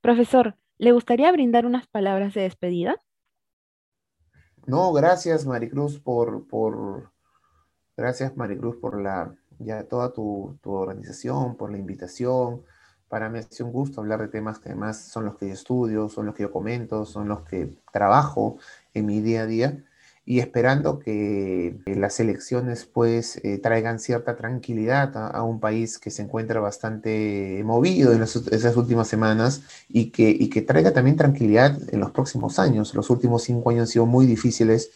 Profesor, 0.00 0.56
¿le 0.78 0.92
gustaría 0.92 1.30
brindar 1.32 1.66
unas 1.66 1.86
palabras 1.88 2.32
de 2.32 2.42
despedida? 2.42 3.02
No, 4.66 4.92
gracias 4.92 5.46
Maricruz 5.46 6.00
por, 6.00 6.46
por 6.48 7.12
gracias 7.96 8.36
Maricruz 8.36 8.76
por 8.76 9.00
la 9.00 9.34
ya 9.58 9.84
toda 9.84 10.12
tu, 10.12 10.58
tu 10.62 10.72
organización, 10.72 11.56
por 11.56 11.70
la 11.70 11.78
invitación 11.78 12.62
para 13.08 13.28
mí 13.28 13.38
ha 13.38 13.42
sido 13.42 13.66
un 13.66 13.72
gusto 13.72 14.00
hablar 14.00 14.20
de 14.20 14.28
temas 14.28 14.58
que 14.58 14.68
además 14.70 14.98
son 14.98 15.24
los 15.26 15.36
que 15.36 15.48
yo 15.48 15.54
estudio, 15.54 16.08
son 16.08 16.26
los 16.26 16.34
que 16.34 16.42
yo 16.44 16.50
comento, 16.50 17.04
son 17.04 17.28
los 17.28 17.42
que 17.42 17.76
trabajo 17.92 18.58
en 18.94 19.06
mi 19.06 19.20
día 19.20 19.42
a 19.42 19.46
día 19.46 19.84
y 20.28 20.40
esperando 20.40 20.98
que 20.98 21.78
las 21.86 22.18
elecciones 22.18 22.84
pues 22.84 23.36
eh, 23.44 23.58
traigan 23.58 24.00
cierta 24.00 24.36
tranquilidad 24.36 25.16
a, 25.16 25.42
un 25.44 25.60
país 25.60 26.00
que 26.00 26.10
se 26.10 26.22
encuentra 26.22 26.58
bastante 26.58 27.62
movido 27.64 28.12
en 28.12 28.22
esas 28.22 28.76
últimas 28.76 29.06
semanas 29.06 29.62
y 29.88 30.10
que, 30.10 30.28
y 30.28 30.50
que 30.50 30.62
traiga 30.62 30.92
también 30.92 31.16
tranquilidad 31.16 31.78
en 31.92 32.00
los 32.00 32.10
próximos 32.10 32.58
años. 32.58 32.92
Los 32.94 33.08
últimos 33.08 33.44
cinco 33.44 33.70
años 33.70 33.82
han 33.82 33.86
sido 33.86 34.06
muy 34.06 34.26
difíciles 34.26 34.90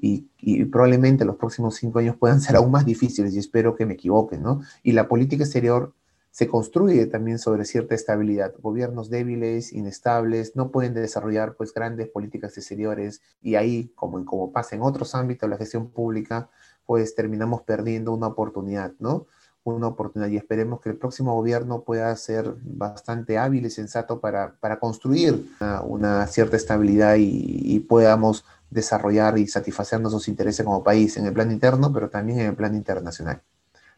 y, 0.00 0.28
y, 0.38 0.64
probablemente 0.66 1.24
los 1.24 1.34
próximos 1.34 1.74
cinco 1.74 1.98
años 1.98 2.16
puedan 2.16 2.40
ser 2.40 2.54
aún 2.54 2.70
más 2.70 2.86
difíciles 2.86 3.34
y 3.34 3.40
espero 3.40 3.74
que 3.74 3.86
me 3.86 3.94
equivoque, 3.94 4.38
¿no? 4.38 4.60
Y 4.84 4.92
la 4.92 5.08
política 5.08 5.42
exterior 5.42 5.92
se 6.30 6.46
construye 6.46 7.06
también 7.06 7.38
sobre 7.38 7.64
cierta 7.64 7.94
estabilidad. 7.94 8.54
Gobiernos 8.60 9.10
débiles, 9.10 9.72
inestables, 9.72 10.54
no 10.54 10.70
pueden 10.70 10.94
desarrollar 10.94 11.54
pues 11.56 11.74
grandes 11.74 12.08
políticas 12.08 12.56
exteriores 12.56 13.20
y 13.42 13.56
ahí, 13.56 13.92
como, 13.96 14.24
como 14.24 14.52
pasa 14.52 14.76
en 14.76 14.82
otros 14.82 15.14
ámbitos 15.14 15.48
de 15.48 15.50
la 15.50 15.58
gestión 15.58 15.90
pública, 15.90 16.48
pues 16.86 17.14
terminamos 17.14 17.62
perdiendo 17.62 18.12
una 18.12 18.28
oportunidad, 18.28 18.92
¿no? 19.00 19.26
Una 19.64 19.88
oportunidad 19.88 20.30
y 20.30 20.36
esperemos 20.36 20.80
que 20.80 20.90
el 20.90 20.96
próximo 20.96 21.34
gobierno 21.34 21.82
pueda 21.82 22.14
ser 22.16 22.54
bastante 22.62 23.36
hábil 23.36 23.66
y 23.66 23.70
sensato 23.70 24.20
para, 24.20 24.54
para 24.60 24.78
construir 24.78 25.50
una, 25.84 26.26
cierta 26.28 26.56
estabilidad 26.56 27.16
y, 27.16 27.60
y 27.64 27.80
podamos 27.80 28.44
desarrollar 28.70 29.36
y 29.36 29.48
satisfacer 29.48 30.00
nuestros 30.00 30.28
intereses 30.28 30.64
como 30.64 30.82
país 30.82 31.16
en 31.16 31.26
el 31.26 31.32
plano 31.32 31.52
interno, 31.52 31.92
pero 31.92 32.08
también 32.08 32.40
en 32.40 32.46
el 32.46 32.54
plano 32.54 32.76
internacional. 32.76 33.42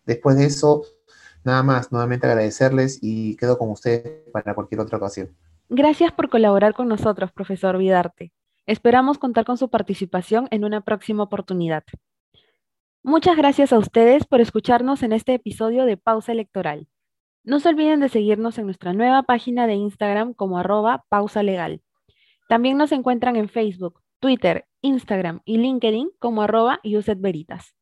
Después 0.05 0.37
de 0.37 0.47
eso, 0.47 0.83
Nada 1.45 1.63
más, 1.63 1.91
nuevamente 1.91 2.27
agradecerles 2.27 2.99
y 3.03 3.37
quedo 3.37 3.59
con 3.59 3.71
ustedes 3.71 4.29
para 4.33 4.55
cualquier 4.55 4.81
otra 4.81 4.99
ocasión. 4.99 5.37
Gracias 5.69 6.13
por 6.13 6.29
colaborar 6.29 6.75
con 6.75 6.89
nosotros, 6.89 7.33
profesor 7.33 7.79
Vidarte. 7.79 8.33
Esperamos 8.67 9.19
contar 9.19 9.45
con 9.45 9.59
su 9.59 9.71
participación 9.71 10.47
en 10.51 10.65
una 10.65 10.83
próxima 10.83 11.25
oportunidad. 11.25 11.83
Muchas 13.03 13.37
gracias 13.37 13.73
a 13.73 13.79
ustedes 13.79 14.25
por 14.25 14.41
escucharnos 14.41 15.03
en 15.03 15.13
este 15.13 15.35
episodio 15.35 15.85
de 15.85 15.97
Pausa 15.97 16.31
Electoral. 16.31 16.87
No 17.43 17.59
se 17.59 17.71
olviden 17.71 17.99
de 17.99 18.09
seguirnos 18.09 18.59
en 18.59 18.67
nuestra 18.67 18.93
nueva 18.93 19.25
página 19.25 19.67
de 19.67 19.75
Instagram 19.75 20.35
como 20.35 20.59
arroba 20.59 21.05
pausa 21.09 21.43
legal. 21.43 21.83
También 22.49 22.77
nos 22.77 22.93
encuentran 22.93 23.35
en 23.35 23.49
Facebook, 23.49 24.01
Twitter, 24.21 24.67
Instagram 24.81 25.41
y 25.45 25.59
LinkedIn 25.59 26.11
como 26.21 26.43
arroba 26.43 26.81
Veritas. 27.17 27.75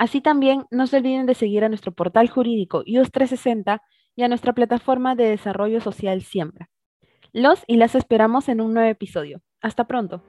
Así 0.00 0.22
también 0.22 0.64
no 0.70 0.86
se 0.86 0.96
olviden 0.96 1.26
de 1.26 1.34
seguir 1.34 1.62
a 1.62 1.68
nuestro 1.68 1.92
portal 1.92 2.30
jurídico 2.30 2.82
IUS360 2.84 3.82
y 4.16 4.22
a 4.22 4.28
nuestra 4.28 4.54
plataforma 4.54 5.14
de 5.14 5.28
desarrollo 5.28 5.82
social 5.82 6.22
Siembra. 6.22 6.70
Los 7.34 7.64
y 7.66 7.76
las 7.76 7.94
esperamos 7.94 8.48
en 8.48 8.62
un 8.62 8.72
nuevo 8.72 8.88
episodio. 8.88 9.42
Hasta 9.60 9.86
pronto. 9.86 10.24